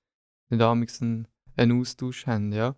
wir 0.48 0.58
damals 0.58 1.00
einen, 1.00 1.28
einen 1.56 1.80
Austausch 1.80 2.26
haben, 2.26 2.52
ja. 2.52 2.76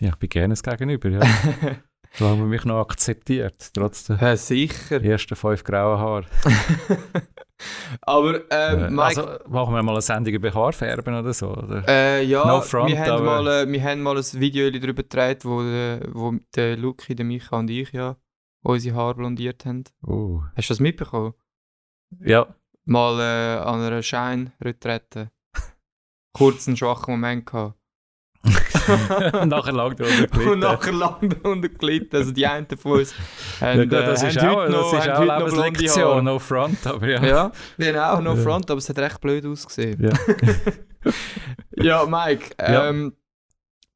Ja, 0.00 0.10
ich 0.10 0.16
bin 0.16 0.28
gerne 0.28 0.52
das 0.52 0.62
Gegenüber, 0.62 1.08
ja. 1.08 1.20
Solange 2.14 2.40
man 2.40 2.48
mich 2.50 2.64
noch 2.64 2.80
akzeptiert, 2.80 3.70
trotz 3.74 4.04
der 4.04 4.18
ja 4.20 4.36
sicher. 4.36 5.02
ersten 5.02 5.34
fünf 5.34 5.64
grauen 5.64 5.98
Haare. 5.98 6.24
Aber 8.02 8.50
äh, 8.50 8.86
Äh, 8.86 8.90
Mike, 8.90 9.02
also 9.02 9.48
machen 9.48 9.74
wir 9.74 9.82
mal 9.82 9.92
eine 9.92 10.02
Sendung 10.02 10.34
über 10.34 10.52
Haarfärben 10.52 11.14
oder 11.14 11.32
so? 11.32 11.50
Oder? 11.50 11.84
Äh, 11.88 12.24
ja, 12.24 12.44
No 12.44 12.60
front, 12.60 12.90
wir, 12.90 12.98
haben 12.98 13.24
mal, 13.24 13.46
äh, 13.46 13.70
wir 13.70 13.82
haben 13.82 14.02
mal 14.02 14.16
ein 14.16 14.24
Video 14.32 14.68
darüber 14.70 15.02
gedreht, 15.02 15.44
wo, 15.44 15.62
äh, 15.62 16.00
wo 16.12 16.34
der 16.56 16.76
Luki, 16.76 17.14
der 17.14 17.24
Micha 17.24 17.56
und 17.56 17.70
ich 17.70 17.92
ja 17.92 18.16
unsere 18.62 18.96
Haare 18.96 19.14
blondiert 19.14 19.64
haben. 19.64 19.84
Uh. 20.06 20.42
Hast 20.56 20.68
du 20.70 20.74
das 20.74 20.80
mitbekommen? 20.80 21.34
Ja, 22.20 22.46
Mal 22.84 23.20
äh, 23.20 23.62
an 23.62 23.80
einer 23.80 24.02
Schein-Retrette. 24.02 25.30
Kurz 26.32 26.66
einen 26.66 26.76
schwachen 26.76 27.12
Moment 27.14 27.46
gehabt. 27.46 27.78
Und 28.44 29.48
nachher 29.48 29.72
lang 29.72 29.94
drunter 29.96 30.26
gelitten. 30.26 30.48
Und 30.50 30.58
nachher 30.60 30.92
lang 30.92 31.28
darunter 31.28 31.68
gelitten. 31.68 32.16
Also 32.16 32.32
die 32.32 32.46
einen 32.46 32.66
von 32.76 32.92
uns 32.98 33.14
haben, 33.60 33.78
ja, 33.78 33.84
das 34.02 34.22
äh, 34.22 34.28
ist 34.28 34.38
auch, 34.40 34.68
noch, 34.68 34.92
das 34.92 35.04
ist 35.06 35.10
auch 35.12 35.20
noch 35.20 36.10
Haare. 36.10 36.22
no 36.22 36.38
front, 36.38 36.86
aber 36.86 37.08
ja. 37.08 37.24
Ja, 37.24 37.52
genau, 37.78 38.20
no 38.20 38.34
Ja. 38.34 38.42
front, 38.42 38.70
aber 38.70 38.78
es 38.78 38.88
hat 38.88 38.98
recht 38.98 39.20
blöd 39.20 39.46
ausgesehen. 39.46 40.02
Ja. 40.02 40.12
Ja, 41.76 42.06
Mike, 42.06 42.50
Ja. 42.60 42.88
ähm, 42.88 43.16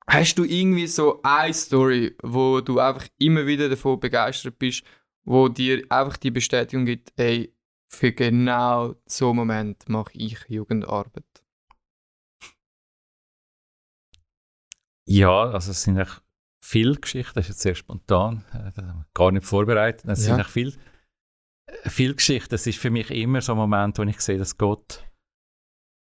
hast 0.08 0.34
du 0.38 0.44
irgendwie 0.44 0.86
so 0.88 1.20
eine 1.22 1.54
Story, 1.54 2.16
wo 2.22 2.60
du 2.60 2.80
einfach 2.80 3.06
immer 3.18 3.46
wieder 3.46 3.68
davon 3.68 4.00
begeistert 4.00 4.58
bist, 4.58 4.82
wo 5.24 5.48
dir 5.48 5.84
einfach 5.88 6.16
die 6.16 6.30
Bestätigung 6.32 6.84
gibt, 6.84 7.12
ey, 7.16 7.52
für 7.88 8.10
genau 8.12 8.94
so 9.06 9.28
einen 9.28 9.36
Moment 9.36 9.88
mache 9.88 10.10
ich 10.14 10.38
Jugendarbeit? 10.48 11.24
Ja, 15.08 15.50
also 15.50 15.70
es 15.70 15.82
sind 15.82 15.98
echt 15.98 16.22
viele 16.64 16.96
Geschichten, 16.96 17.32
das 17.34 17.44
ist 17.46 17.50
jetzt 17.50 17.60
sehr 17.60 17.74
spontan, 17.74 18.44
äh, 18.52 18.72
gar 19.14 19.30
nicht 19.30 19.46
vorbereitet. 19.46 20.04
Es 20.10 20.20
Ja. 20.26 20.32
sind 20.34 20.40
echt 20.40 20.50
viel, 20.50 20.76
äh, 21.66 21.88
viele 21.90 22.14
Geschichten. 22.14 22.54
Es 22.54 22.66
ist 22.66 22.78
für 22.78 22.90
mich 22.90 23.10
immer 23.10 23.40
so 23.40 23.52
ein 23.52 23.58
Moment, 23.58 23.98
wo 23.98 24.02
ich 24.02 24.20
sehe, 24.20 24.38
dass 24.38 24.58
Gott, 24.58 25.04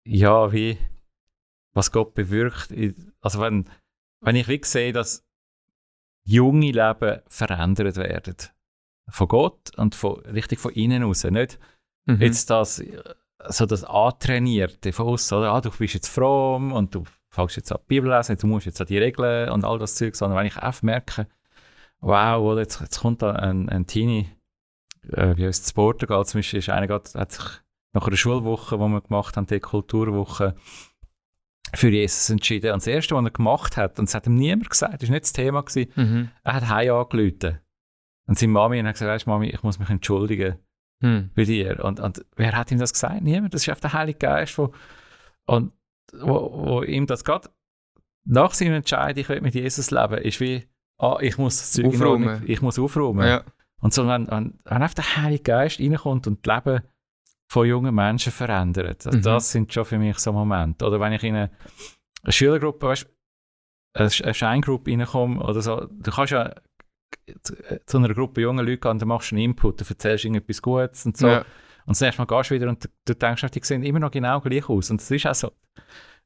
ja, 0.06 0.50
wie, 0.52 0.76
was 1.74 1.92
Gott 1.92 2.14
bewirkt. 2.14 2.72
Also 3.20 3.40
wenn, 3.40 3.70
wenn 4.24 4.36
ich 4.36 4.48
wirklich 4.48 4.70
sehe, 4.70 4.92
dass 4.92 5.24
junge 6.26 6.72
Leben 6.72 7.22
verändert 7.28 7.96
werden. 7.96 8.36
Von 9.08 9.28
Gott 9.28 9.76
und 9.76 9.94
von, 9.94 10.20
richtig 10.26 10.58
von 10.60 10.72
innen 10.72 11.02
raus. 11.02 11.24
Nicht 11.24 11.58
Mhm. 12.08 12.20
jetzt 12.22 12.48
das, 12.50 12.80
äh, 12.80 13.02
so 13.48 13.66
das 13.66 13.84
Antrainierte 13.84 14.92
von 14.92 15.08
uns, 15.08 15.30
oder? 15.32 15.52
Ah, 15.52 15.60
du 15.60 15.70
bist 15.70 15.94
jetzt 15.94 16.08
fromm 16.08 16.72
und 16.72 16.94
du 16.94 17.04
fängst 17.30 17.56
jetzt 17.56 17.72
an 17.72 17.78
die 17.82 17.86
Bibel 17.88 18.10
lesen, 18.10 18.36
du 18.38 18.46
musst 18.46 18.66
jetzt 18.66 18.80
an 18.80 18.86
die 18.86 18.98
Regeln 18.98 19.50
und 19.50 19.64
all 19.64 19.78
das 19.78 19.94
Zeug, 19.94 20.16
sondern 20.16 20.38
wenn 20.38 20.46
ich 20.46 20.56
einfach 20.56 20.82
merke, 20.82 21.26
wow, 22.00 22.40
oder 22.42 22.60
jetzt, 22.60 22.80
jetzt 22.80 23.00
kommt 23.00 23.22
da 23.22 23.32
ein, 23.32 23.68
ein 23.68 23.86
Teenie, 23.86 24.28
äh, 25.12 25.36
wie 25.36 25.46
uns 25.46 25.62
zu 25.62 25.74
Portugal 25.74 26.24
zum 26.26 26.38
Beispiel, 26.38 26.58
ist 26.58 26.68
einer 26.70 26.86
grad, 26.86 27.14
hat 27.14 27.32
sich 27.32 27.44
nach 27.92 28.06
einer 28.06 28.16
Schulwoche, 28.16 28.76
die 28.78 28.82
wir 28.88 29.00
gemacht 29.00 29.36
haben, 29.36 29.46
die 29.46 29.60
Kulturwoche, 29.60 30.54
für 31.74 31.88
Jesus 31.88 32.30
entschieden. 32.30 32.72
Und 32.72 32.82
das 32.82 32.88
Erste, 32.88 33.14
was 33.14 33.24
er 33.24 33.30
gemacht 33.30 33.76
hat, 33.76 33.98
und 34.00 34.08
es 34.08 34.14
hat 34.14 34.26
ihm 34.26 34.34
niemand 34.34 34.70
gesagt, 34.70 35.02
das 35.02 35.08
war 35.08 35.14
nicht 35.14 35.24
das 35.24 35.32
Thema, 35.32 35.62
gewesen, 35.62 35.92
Mhm. 35.94 36.28
er 36.42 36.54
hat 36.54 36.68
heim 36.68 36.94
angerufen. 36.94 37.60
Und 38.26 38.38
seine 38.38 38.52
Mami 38.52 38.80
hat 38.80 38.92
gesagt, 38.92 39.08
weißt 39.10 39.26
du, 39.26 39.30
Mami, 39.30 39.50
ich 39.50 39.62
muss 39.62 39.78
mich 39.78 39.88
entschuldigen 39.88 40.56
Hm. 41.02 41.30
bei 41.34 41.44
dir. 41.44 41.82
Und, 41.84 41.98
und 42.00 42.24
wer 42.36 42.56
hat 42.56 42.70
ihm 42.72 42.78
das 42.78 42.92
gesagt? 42.92 43.22
Niemand. 43.22 43.54
Das 43.54 43.62
ist 43.62 43.68
einfach 43.68 43.80
der 43.82 43.92
Heilige 43.94 44.18
Geist, 44.18 44.58
wo, 44.58 44.72
und, 45.46 45.72
wo, 46.18 46.66
wo 46.66 46.82
ihm 46.82 47.06
das 47.06 47.24
gerade 47.24 47.48
nach 48.24 48.52
seinem 48.52 48.74
Entscheid, 48.74 49.16
ich 49.18 49.28
will 49.28 49.40
mit 49.40 49.54
Jesus 49.54 49.90
leben, 49.90 50.18
ist 50.18 50.40
wie, 50.40 50.68
ah, 50.98 51.16
ich 51.20 51.38
muss 51.38 51.58
das 51.58 51.72
Zeug 51.72 51.86
Aufräumen. 51.86 52.42
Ich 52.46 52.62
muss 52.62 52.78
aufräumen. 52.78 53.26
Ja. 53.26 53.44
Und 53.80 53.94
so, 53.94 54.06
wenn, 54.06 54.28
wenn, 54.30 54.58
wenn 54.64 54.82
einfach 54.82 54.94
der 54.94 55.16
Heilige 55.16 55.42
Geist 55.42 55.80
reinkommt 55.80 56.26
und 56.26 56.46
das 56.46 56.64
Leben 56.64 56.82
von 57.50 57.66
jungen 57.66 57.94
Menschen 57.94 58.30
verändert, 58.32 59.06
also 59.06 59.18
Mhm. 59.18 59.22
das 59.22 59.50
sind 59.50 59.72
schon 59.72 59.84
für 59.84 59.98
mich 59.98 60.18
so 60.18 60.32
Momente. 60.32 60.84
Oder 60.86 61.00
wenn 61.00 61.12
ich 61.12 61.24
in 61.24 61.34
eine, 61.34 61.50
eine 62.22 62.32
Schülergruppe, 62.32 62.88
weißt, 62.88 63.08
eine 63.94 64.34
Scheingroup 64.34 64.86
reinkomme 64.86 65.42
oder 65.42 65.62
so, 65.62 65.86
du 65.90 66.10
kannst 66.10 66.32
ja 66.32 66.54
zu 67.86 67.96
einer 67.96 68.14
Gruppe 68.14 68.42
junger 68.42 68.62
Leute 68.62 68.78
gehen, 68.78 68.98
dann 68.98 69.08
machst 69.08 69.30
du 69.32 69.34
einen 69.36 69.44
Input, 69.46 69.80
du 69.80 69.84
erzählst 69.88 70.24
irgendetwas 70.24 70.62
Gutes 70.62 71.06
und 71.06 71.16
so. 71.16 71.26
Ja. 71.26 71.44
Und 71.90 72.00
das 72.00 72.18
Mal 72.18 72.24
gehst 72.24 72.50
du 72.50 72.54
wieder 72.54 72.68
und 72.68 72.88
du, 73.04 73.14
denkst, 73.16 73.44
die 73.50 73.60
sehen 73.64 73.82
immer 73.82 73.98
noch 73.98 74.12
genau 74.12 74.40
gleich 74.40 74.68
aus. 74.68 74.92
Und 74.92 75.00
das 75.00 75.10
ist 75.10 75.26
auch 75.26 75.34
so. 75.34 75.52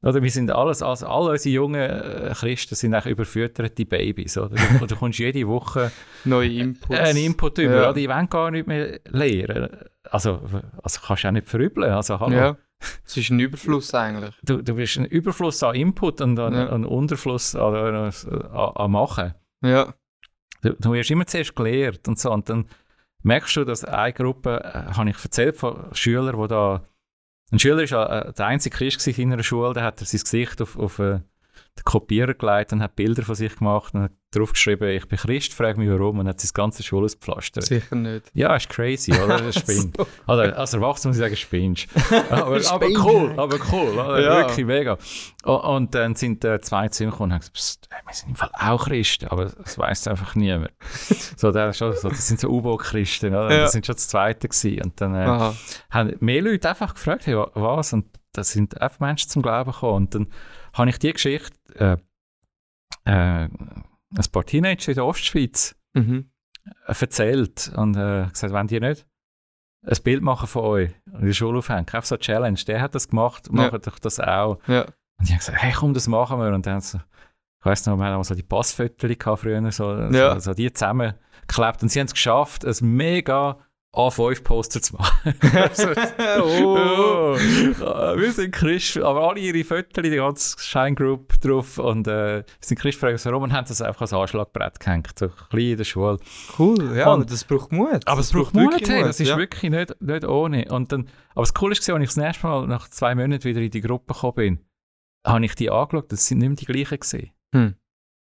Oder 0.03 0.21
wir 0.21 0.29
sind 0.29 0.51
alles, 0.51 0.83
also 0.83 1.07
alle 1.07 1.31
unsere 1.31 1.55
jungen 1.55 1.81
äh, 1.81 2.31
Christen 2.35 2.75
sind 2.75 2.93
eigentlich 2.93 3.13
überfütterte 3.13 3.83
Babys. 3.83 4.37
Oder? 4.37 4.55
Du, 4.79 4.85
du 4.85 4.95
kommst 4.95 5.17
jede 5.17 5.47
Woche 5.47 5.91
Neue 6.23 6.53
Inputs. 6.53 6.99
einen 6.99 7.17
Input 7.17 7.57
über. 7.57 7.81
Ja. 7.81 7.93
Die 7.93 8.07
wollen 8.07 8.29
gar 8.29 8.51
nicht 8.51 8.67
mehr 8.67 8.99
lehren. 9.09 9.69
Also, 10.03 10.39
also 10.83 10.99
kannst 11.03 11.23
du 11.23 11.27
auch 11.29 11.31
nicht 11.31 11.47
verübeln. 11.47 11.91
Also, 11.91 12.19
hallo. 12.19 12.35
Ja. 12.35 12.57
Es 13.03 13.17
ist 13.17 13.31
ein 13.31 13.39
Überfluss 13.39 13.91
eigentlich. 13.95 14.35
Du, 14.43 14.61
du 14.61 14.75
bist 14.75 14.97
ein 14.99 15.05
Überfluss 15.05 15.63
an 15.63 15.73
Input 15.73 16.21
und 16.21 16.37
an, 16.37 16.53
Ja. 16.53 16.67
an 16.69 16.85
Unterfluss 16.85 17.55
an, 17.55 17.73
an, 17.73 17.95
an, 17.95 18.11
an 18.75 18.91
Machen. 18.91 19.33
Ja. 19.63 19.95
Du, 20.61 20.73
du 20.73 20.91
wirst 20.93 21.09
immer 21.09 21.25
zuerst 21.25 21.55
gelehrt 21.55 22.07
und 22.07 22.19
so. 22.19 22.31
Und 22.31 22.47
dann 22.49 22.65
merkst 23.25 23.55
du, 23.55 23.65
dass 23.65 23.83
eine 23.83 24.13
Gruppe, 24.13 24.61
äh, 24.63 24.93
habe 24.93 25.09
ich 25.09 25.23
erzählt 25.23 25.57
von 25.57 25.93
Schülern, 25.93 26.39
die 26.39 26.47
da. 26.47 26.87
Ein 27.51 27.59
Schüler 27.59 27.89
war 27.91 28.27
äh, 28.27 28.33
der 28.33 28.45
einzige 28.47 28.75
Christ 28.75 29.07
in 29.07 29.33
einer 29.33 29.43
Schule, 29.43 29.73
der 29.73 29.83
hat 29.83 29.99
sein 29.99 30.19
Gesicht 30.19 30.61
auf, 30.61 30.77
auf 30.77 30.99
äh, 30.99 31.19
den 31.77 31.83
Kopierer 31.83 32.33
gelegt 32.33 32.71
und 32.73 32.81
hat 32.81 32.95
Bilder 32.95 33.23
von 33.23 33.35
sich 33.35 33.55
gemacht 33.57 33.93
und 33.93 34.03
hat 34.03 34.11
drauf 34.31 34.51
geschrieben, 34.51 34.89
ich 34.89 35.07
bin 35.07 35.17
Christ, 35.17 35.53
frage 35.53 35.79
mich 35.79 35.89
warum, 35.89 36.19
und 36.19 36.27
hat 36.27 36.41
sein 36.41 36.51
ganzes 36.53 36.85
Schul 36.85 37.05
ausgepflastert. 37.05 37.63
Sicher 37.65 37.95
nicht. 37.95 38.25
Ja, 38.33 38.55
ist 38.55 38.67
crazy, 38.69 39.13
oder? 39.13 39.39
Das 39.41 39.55
spinnt. 39.59 39.97
Oder, 40.27 40.57
als 40.57 40.73
Erwachsener 40.73 41.09
muss 41.11 41.17
ich 41.17 41.23
sagen, 41.23 41.35
spinnst. 41.37 41.87
Aber, 42.29 42.59
aber 42.69 42.87
cool, 43.05 43.33
aber 43.37 43.57
cool. 43.71 43.89
Oder? 43.93 44.21
Ja. 44.21 44.37
Wirklich 44.39 44.65
mega. 44.65 44.97
Und, 45.45 45.55
und 45.61 45.95
dann 45.95 46.15
sind 46.15 46.43
äh, 46.43 46.59
zwei 46.59 46.89
zu 46.89 47.03
ihm 47.05 47.11
gekommen 47.11 47.31
und 47.31 47.39
haben 47.41 47.47
gesagt, 47.53 47.87
wir 48.05 48.13
sind 48.13 48.29
im 48.29 48.35
Fall 48.35 48.51
auch 48.59 48.85
Christen, 48.87 49.27
aber 49.27 49.45
das 49.45 49.77
weiss 49.77 50.05
einfach 50.07 50.35
niemand. 50.35 50.71
so, 51.37 51.51
das, 51.51 51.77
so, 51.77 51.91
das 51.91 52.27
sind 52.27 52.39
so 52.39 52.49
U-Boot-Christen, 52.49 53.29
oder? 53.33 53.51
Ja. 53.51 53.57
Das 53.61 53.71
sind 53.71 53.85
schon 53.85 53.95
das 53.95 54.07
Zweite 54.09 54.49
gewesen. 54.49 54.81
Und 54.83 54.99
dann 54.99 55.15
äh, 55.15 55.53
haben 55.91 56.15
mehr 56.19 56.41
Leute 56.41 56.67
einfach 56.69 56.93
gefragt, 56.93 57.25
hey, 57.27 57.37
wa- 57.37 57.51
was? 57.53 57.93
Und 57.93 58.05
da 58.33 58.43
sind 58.43 58.81
einfach 58.81 58.99
Menschen 58.99 59.29
zum 59.29 59.41
Glauben 59.41 59.71
gekommen. 59.71 59.95
Und 59.95 60.15
dann 60.15 60.27
habe 60.75 60.89
ich 60.89 60.99
die 60.99 61.13
Geschichte, 61.13 61.57
äh, 61.75 61.97
äh, 63.05 63.47
ein 63.49 64.25
paar 64.31 64.45
Teenager 64.45 64.89
in 64.89 64.95
der 64.95 65.05
Ostschweiz, 65.05 65.75
Mhm. 65.93 66.29
äh, 66.87 66.93
erzählt 66.99 67.71
und 67.75 67.95
äh, 67.95 68.27
gesagt, 68.29 68.53
wenn 68.53 68.67
die 68.67 68.79
nicht 68.79 69.05
ein 69.87 69.97
Bild 70.03 70.21
machen 70.23 70.47
von 70.47 70.63
euch 70.63 70.91
und 71.11 71.19
in 71.21 71.25
der 71.27 71.33
Schule 71.33 71.59
aufhängen, 71.59 71.79
einfach 71.87 72.03
so 72.05 72.15
eine 72.15 72.21
Challenge, 72.21 72.59
der 72.67 72.81
hat 72.81 72.95
das 72.95 73.07
gemacht, 73.07 73.47
Ja. 73.47 73.53
macht 73.71 73.87
doch 73.87 73.99
das 73.99 74.19
auch. 74.19 74.59
Ja. 74.67 74.81
Und 75.17 75.27
die 75.29 75.31
haben 75.31 75.39
gesagt, 75.39 75.61
hey 75.61 75.71
komm, 75.73 75.93
das 75.93 76.07
machen 76.07 76.39
wir. 76.39 76.53
Und 76.53 76.65
dann 76.65 76.73
haben 76.75 76.81
sie, 76.81 76.97
ich 76.97 77.65
weiss 77.65 77.85
noch, 77.85 77.95
wir 77.97 78.05
haben 78.05 78.23
so 78.23 78.35
die 78.35 78.43
Passfotos 78.43 79.39
früher, 79.39 79.71
so, 79.71 79.95
Ja. 80.11 80.33
so, 80.35 80.39
so 80.39 80.53
die 80.53 80.71
zusammengeklebt 80.73 81.83
und 81.83 81.89
sie 81.89 81.99
haben 81.99 82.07
es 82.07 82.13
geschafft, 82.13 82.65
ein 82.65 82.75
mega 82.81 83.57
A5-Poster 83.95 84.81
zu 84.81 84.95
machen. 84.95 85.33
Oh. 86.41 86.77
Oh, 86.77 88.17
wir 88.17 88.31
sind 88.31 88.51
Christ, 88.53 88.97
aber 88.97 89.29
alle 89.29 89.39
ihre 89.39 89.63
Fotos, 89.63 90.03
die 90.03 90.09
ganze 90.15 90.57
Scheingroup 90.59 91.39
drauf 91.41 91.77
und 91.77 92.07
äh, 92.07 92.43
sind 92.59 92.79
Christfragen 92.79 93.19
warum 93.23 93.43
und 93.43 93.53
haben 93.53 93.67
das 93.67 93.81
einfach 93.81 94.01
als 94.01 94.13
Anschlagbrett 94.13 94.79
gehängt, 94.79 95.17
so 95.17 95.29
klein 95.29 95.61
in 95.71 95.77
der 95.77 95.83
Schule. 95.83 96.17
Cool, 96.57 96.95
ja, 96.95 97.07
Und- 97.07 97.21
aber 97.21 97.25
das 97.25 97.43
braucht 97.43 97.71
Mut. 97.71 98.05
Aber 98.07 98.19
es 98.21 98.29
Das 98.29 98.31
braucht 98.31 98.53
Mut, 98.53 98.87
hey, 98.87 99.03
das 99.03 99.19
ist 99.19 99.29
ja. 99.29 99.37
wirklich 99.37 99.71
nicht, 99.71 99.99
nicht 100.01 100.25
ohne. 100.25 100.65
Und 100.71 100.91
dann, 100.91 101.09
aber 101.33 101.41
das 101.43 101.53
Coole 101.53 101.75
war, 101.75 101.95
als 101.95 102.03
ich 102.03 102.09
das 102.09 102.17
nächste 102.17 102.47
Mal 102.47 102.67
nach 102.67 102.89
zwei 102.89 103.15
Monaten 103.15 103.43
wieder 103.43 103.61
in 103.61 103.71
die 103.71 103.81
Gruppe 103.81 104.13
gekommen 104.13 104.35
bin, 104.35 104.59
habe 105.25 105.45
ich 105.45 105.55
die 105.55 105.69
angeschaut, 105.71 106.11
das 106.11 106.27
sind 106.27 106.39
nicht 106.39 106.47
mehr 106.49 106.55
die 106.57 106.65
gleichen 106.65 106.99
gewesen. 106.99 107.31
Hm. 107.53 107.75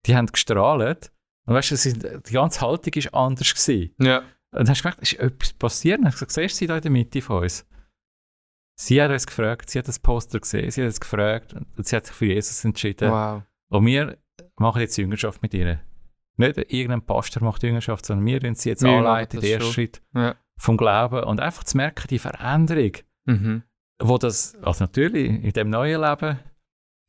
Die 0.07 0.16
haben 0.16 0.27
gestrahlt 0.27 1.11
und 1.47 1.55
weißt 1.55 1.71
du, 1.87 2.21
die 2.21 2.33
ganze 2.33 2.61
Haltung 2.61 2.92
war 3.05 3.25
anders 3.27 3.53
gewesen. 3.55 3.94
Ja. 4.01 4.23
Und 4.52 4.61
dann 4.61 4.68
hast 4.70 4.78
du 4.80 4.82
gemerkt, 4.84 5.02
ist 5.02 5.18
etwas 5.18 5.52
passiert? 5.52 5.98
Und 5.98 6.04
dann 6.04 6.12
ich 6.12 6.18
gesagt, 6.18 6.32
siehst 6.32 6.54
du 6.54 6.58
sie 6.58 6.66
da 6.66 6.76
in 6.76 6.82
der 6.82 6.90
Mitte 6.90 7.20
von 7.22 7.42
uns? 7.42 7.66
Sie 8.80 9.02
hat 9.02 9.11
uns 9.11 9.26
gefragt, 9.26 9.70
sie 9.70 9.78
hat 9.80 9.88
das 9.88 9.98
Poster 9.98 10.38
gesehen, 10.40 10.70
sie 10.70 10.82
hat 10.82 10.88
uns 10.88 11.00
gefragt 11.00 11.52
und 11.52 11.87
sie 11.87 11.96
hat 11.96 12.06
sich 12.06 12.14
für 12.14 12.26
Jesus 12.26 12.64
entschieden. 12.64 13.11
Wow. 13.11 13.42
Und 13.70 13.84
wir 13.87 14.16
machen 14.56 14.80
jetzt 14.80 14.96
Jüngerschaft 14.96 15.42
mit 15.42 15.52
ihr. 15.54 15.80
Nicht 16.37 16.58
irgendein 16.72 17.04
Pastor 17.04 17.42
macht 17.42 17.62
Jüngerschaft, 17.64 18.06
sondern 18.06 18.24
wir 18.26 18.40
tun 18.40 18.54
sie 18.54 18.68
jetzt 18.68 18.84
Wir 18.84 18.90
anleiten, 18.90 19.40
den 19.40 19.50
ersten. 19.52 19.72
Schritt 19.72 20.00
Ja. 20.14 20.37
vom 20.56 20.76
Glauben 20.76 21.24
und 21.24 21.40
einfach 21.40 21.64
zu 21.64 21.76
merken, 21.76 22.06
die 22.08 22.20
Veränderung, 22.20 22.92
Mhm. 23.26 23.64
wo 24.00 24.16
das, 24.16 24.54
also 24.62 24.84
natürlich 24.84 25.42
in 25.42 25.52
dem 25.52 25.70
neuen 25.70 26.00
Leben 26.00 26.38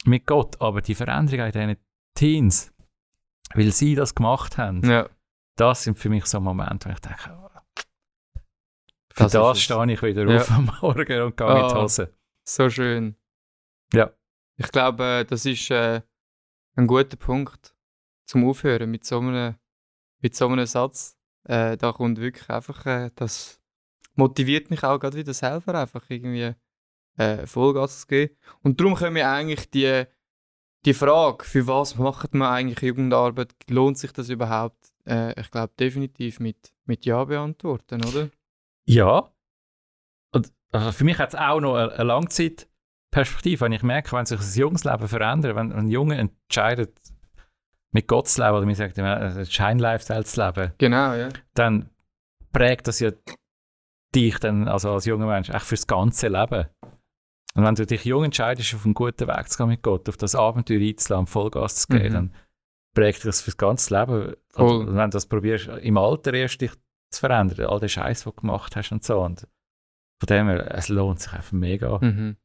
mit 0.06 0.26
Gott, 0.26 0.60
aber 0.60 0.82
die 0.82 0.96
Veränderung 0.96 1.46
in 1.46 1.52
diesen 1.52 1.78
Teens, 2.16 2.74
weil 3.54 3.72
sie 3.72 3.94
das 3.94 4.16
gemacht 4.16 4.58
haben, 4.58 4.82
Ja. 4.90 5.08
Das 5.60 5.84
sind 5.84 5.98
für 6.00 6.10
mich 6.10 6.26
so 6.26 6.40
Momente, 6.40 6.90
wo 6.90 6.94
ich 6.94 7.00
denke, 7.00 7.38
oh, 7.42 7.50
für 9.14 9.24
Das 9.24 9.32
das, 9.34 9.62
stehe 9.62 9.92
ich 9.94 10.02
wieder 10.02 10.26
Ja. 10.30 10.42
auf 10.42 10.52
am 10.52 10.66
Morgen 10.82 11.00
und 11.00 11.06
gehe 11.06 11.26
in 11.26 11.34
die 11.36 11.44
Ah. 11.44 11.82
Hose. 11.82 12.14
So 12.48 12.70
schön. 12.70 13.16
Ja. 13.94 14.12
Ich 14.58 14.72
glaube, 14.72 15.04
äh, 15.04 15.26
das 15.26 15.46
ist 15.46 15.70
äh, 15.72 16.02
ein 16.76 16.88
guter 16.88 17.18
Punkt 17.18 17.76
zum 18.26 18.48
Aufhören 18.48 18.90
mit 18.92 19.06
so 19.06 19.20
einem, 19.20 19.56
mit 20.22 20.36
so 20.36 20.48
einem 20.48 20.66
Satz. 20.66 21.18
Äh, 21.46 21.78
da 21.78 21.92
kommt 21.92 22.20
wirklich 22.20 22.50
einfach, 22.50 22.86
äh, 22.86 23.12
das 23.16 23.60
motiviert 24.16 24.70
mich 24.70 24.84
auch 24.84 25.00
gerade 25.00 25.18
wieder 25.18 25.34
selber, 25.34 25.76
einfach 25.76 26.04
irgendwie 26.10 26.54
äh, 27.18 27.46
Vollgas 27.48 28.02
zu 28.02 28.08
geben. 28.08 28.36
Und 28.62 28.80
darum 28.80 28.96
können 28.96 29.16
wir 29.16 29.30
eigentlich 29.30 29.70
die, 29.70 30.04
die 30.86 30.94
Frage, 30.94 31.44
für 31.46 31.66
was 31.68 31.98
macht 31.98 32.34
man 32.34 32.54
eigentlich 32.54 32.82
Jugendarbeit, 32.82 33.54
lohnt 33.70 33.98
sich 33.98 34.12
das 34.12 34.30
überhaupt? 34.30 34.92
Äh, 35.10 35.40
ich 35.40 35.50
glaube 35.52 35.74
definitiv 35.80 36.40
mit, 36.40 36.72
mit 36.86 37.06
Ja 37.06 37.24
beantworten, 37.24 38.04
oder? 38.06 38.30
Ja. 38.86 39.32
Und 40.32 40.52
also 40.72 40.92
für 40.92 41.04
mich 41.04 41.18
hat 41.18 41.30
es 41.30 41.36
auch 41.40 41.60
noch 41.60 41.76
eine, 41.76 41.92
eine 41.94 42.04
Langzeitperspektive, 42.04 43.62
wenn 43.62 43.72
ich 43.72 43.84
merke, 43.84 44.12
wenn 44.16 44.26
sich 44.26 44.38
das 44.38 44.56
Jungensleben 44.56 45.08
verändert, 45.08 45.56
wenn 45.56 45.72
ein 45.72 45.90
Junge 45.90 46.18
entscheidet, 46.18 46.98
mit 47.92 48.08
Gott 48.08 48.28
zu 48.28 48.42
leben, 48.42 48.56
oder 48.56 48.66
mir 48.66 48.76
sagt, 48.76 49.00
ein 49.00 49.46
Schein-Lifestyle 49.46 50.24
zu 50.26 50.46
leben, 50.46 50.74
Genau, 50.78 51.14
ja. 51.16 51.30
dann 51.56 51.90
prägt 52.52 52.88
das 52.88 53.00
ja 53.00 53.12
dich 54.16 54.38
dann, 54.40 54.68
also 54.68 54.92
als 54.92 55.06
junger 55.06 55.28
Mensch, 55.28 55.50
echt 55.50 55.66
fürs 55.66 55.88
ganze 55.88 56.28
Leben. 56.28 56.68
Und 57.56 57.64
wenn 57.64 57.76
du 57.76 57.86
dich 57.86 58.06
jung 58.06 58.24
entscheidest, 58.26 58.76
auf 58.76 58.86
einen 58.86 58.94
guten 58.94 59.28
Weg 59.28 59.50
zu 59.50 59.58
gehen 59.58 59.70
mit 59.70 59.82
Gott, 59.82 60.08
auf 60.08 60.18
das 60.18 60.36
Abenteuer 60.36 60.80
einzulassen, 60.80 61.28
Vollgas 61.28 61.76
zu 61.78 61.88
geben, 61.88 62.08
Mhm. 62.10 62.14
dann 62.14 62.36
prägt 62.94 63.26
das 63.26 63.42
fürs 63.42 63.58
ganze 63.58 63.98
Leben. 64.00 64.34
Und 64.56 64.88
wenn 64.96 65.10
du 65.12 65.16
das 65.16 65.26
probierst, 65.28 65.68
im 65.68 65.98
Alter 65.98 66.34
erst 66.34 66.62
dich 66.62 66.72
zu 67.12 67.20
verändern, 67.20 67.68
all 67.68 67.80
den 67.80 67.90
Scheiß, 67.90 68.24
den 68.24 68.34
du 68.34 68.42
gemacht 68.42 68.76
hast 68.76 68.92
und 68.92 69.04
so. 69.04 69.22
Und 69.22 69.42
von 70.20 70.28
dem 70.28 70.48
her, 70.48 70.74
es 70.76 70.90
lohnt 70.90 71.20
sich 71.22 71.34
einfach 71.34 71.52
mega, 71.54 71.98
Mhm. 72.00 72.36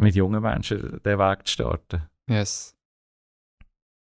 mit 0.00 0.14
jungen 0.14 0.42
Menschen 0.42 1.00
den 1.04 1.18
Weg 1.18 1.46
zu 1.46 1.52
starten. 1.52 2.02
Yes. 2.28 2.76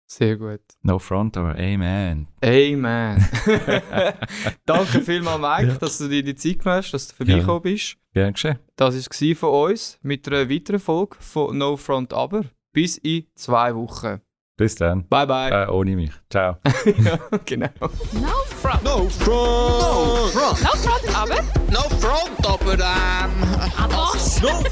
Sehr 0.09 0.37
gut. 0.37 0.61
No 0.83 1.01
front, 1.01 1.37
aber 1.37 1.57
Amen. 1.59 2.29
Amen. 2.45 3.29
Danke 4.65 5.01
vielmals, 5.01 5.41
Mike, 5.41 5.73
Ja. 5.73 5.79
dass 5.79 5.99
du 5.99 6.09
dir 6.09 6.23
die 6.23 6.37
Zeit 6.37 6.61
genommen 6.61 6.77
hast, 6.79 6.93
dass 6.93 7.09
du 7.09 7.15
vorbeigekommen 7.17 7.63
bist. 7.63 7.97
Gern 8.15 8.33
geschehen. 8.35 8.59
Das 8.77 8.95
war 8.95 9.31
es 9.33 9.39
von 9.39 9.71
uns 9.71 9.99
mit 10.03 10.29
einer 10.29 10.49
weiteren 10.49 10.79
Folge 10.79 11.17
von 11.19 11.59
No 11.59 11.77
Front 11.77 12.13
Aber. 12.13 12.45
Bis 12.73 12.99
in 12.99 13.27
zwei 13.35 13.75
Wochen. 13.75 14.21
Bis 14.57 14.75
dann. 14.75 15.07
Bye, 15.09 15.27
bye. 15.27 15.51
Äh, 15.51 15.71
ohne 15.71 15.97
mich. 15.97 16.13
Ciao. 16.31 16.57
ja, 16.87 17.19
genau. 17.45 17.69
No 18.13 18.29
front. 18.63 18.83
No 18.83 19.07
front. 19.11 19.27
No 19.29 20.29
front. 20.33 20.63
No 20.63 20.71
front, 20.79 21.15
aber? 21.15 21.43
No 21.71 21.81
front, 22.01 22.47
aber 22.47 22.77
dann. 22.77 23.31
Aber? 23.77 23.77
Ah, 23.77 23.87
no 23.87 24.07
front. 24.19 24.65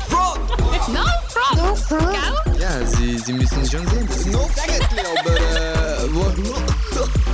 no 0.88 1.05
front. 1.29 1.59
No 1.59 1.75
front. 1.77 2.12
Gell? 2.12 2.61
Ja, 2.61 2.87
sie, 2.87 3.18
sie 3.18 3.35
müssen 3.35 3.62
schon 3.66 3.87
sehen. 3.88 4.07
Das 4.07 4.16
ist 4.20 4.27
no 4.33 4.38
front, 4.38 4.88
aber... 5.20 5.37
Äh, 5.37 7.34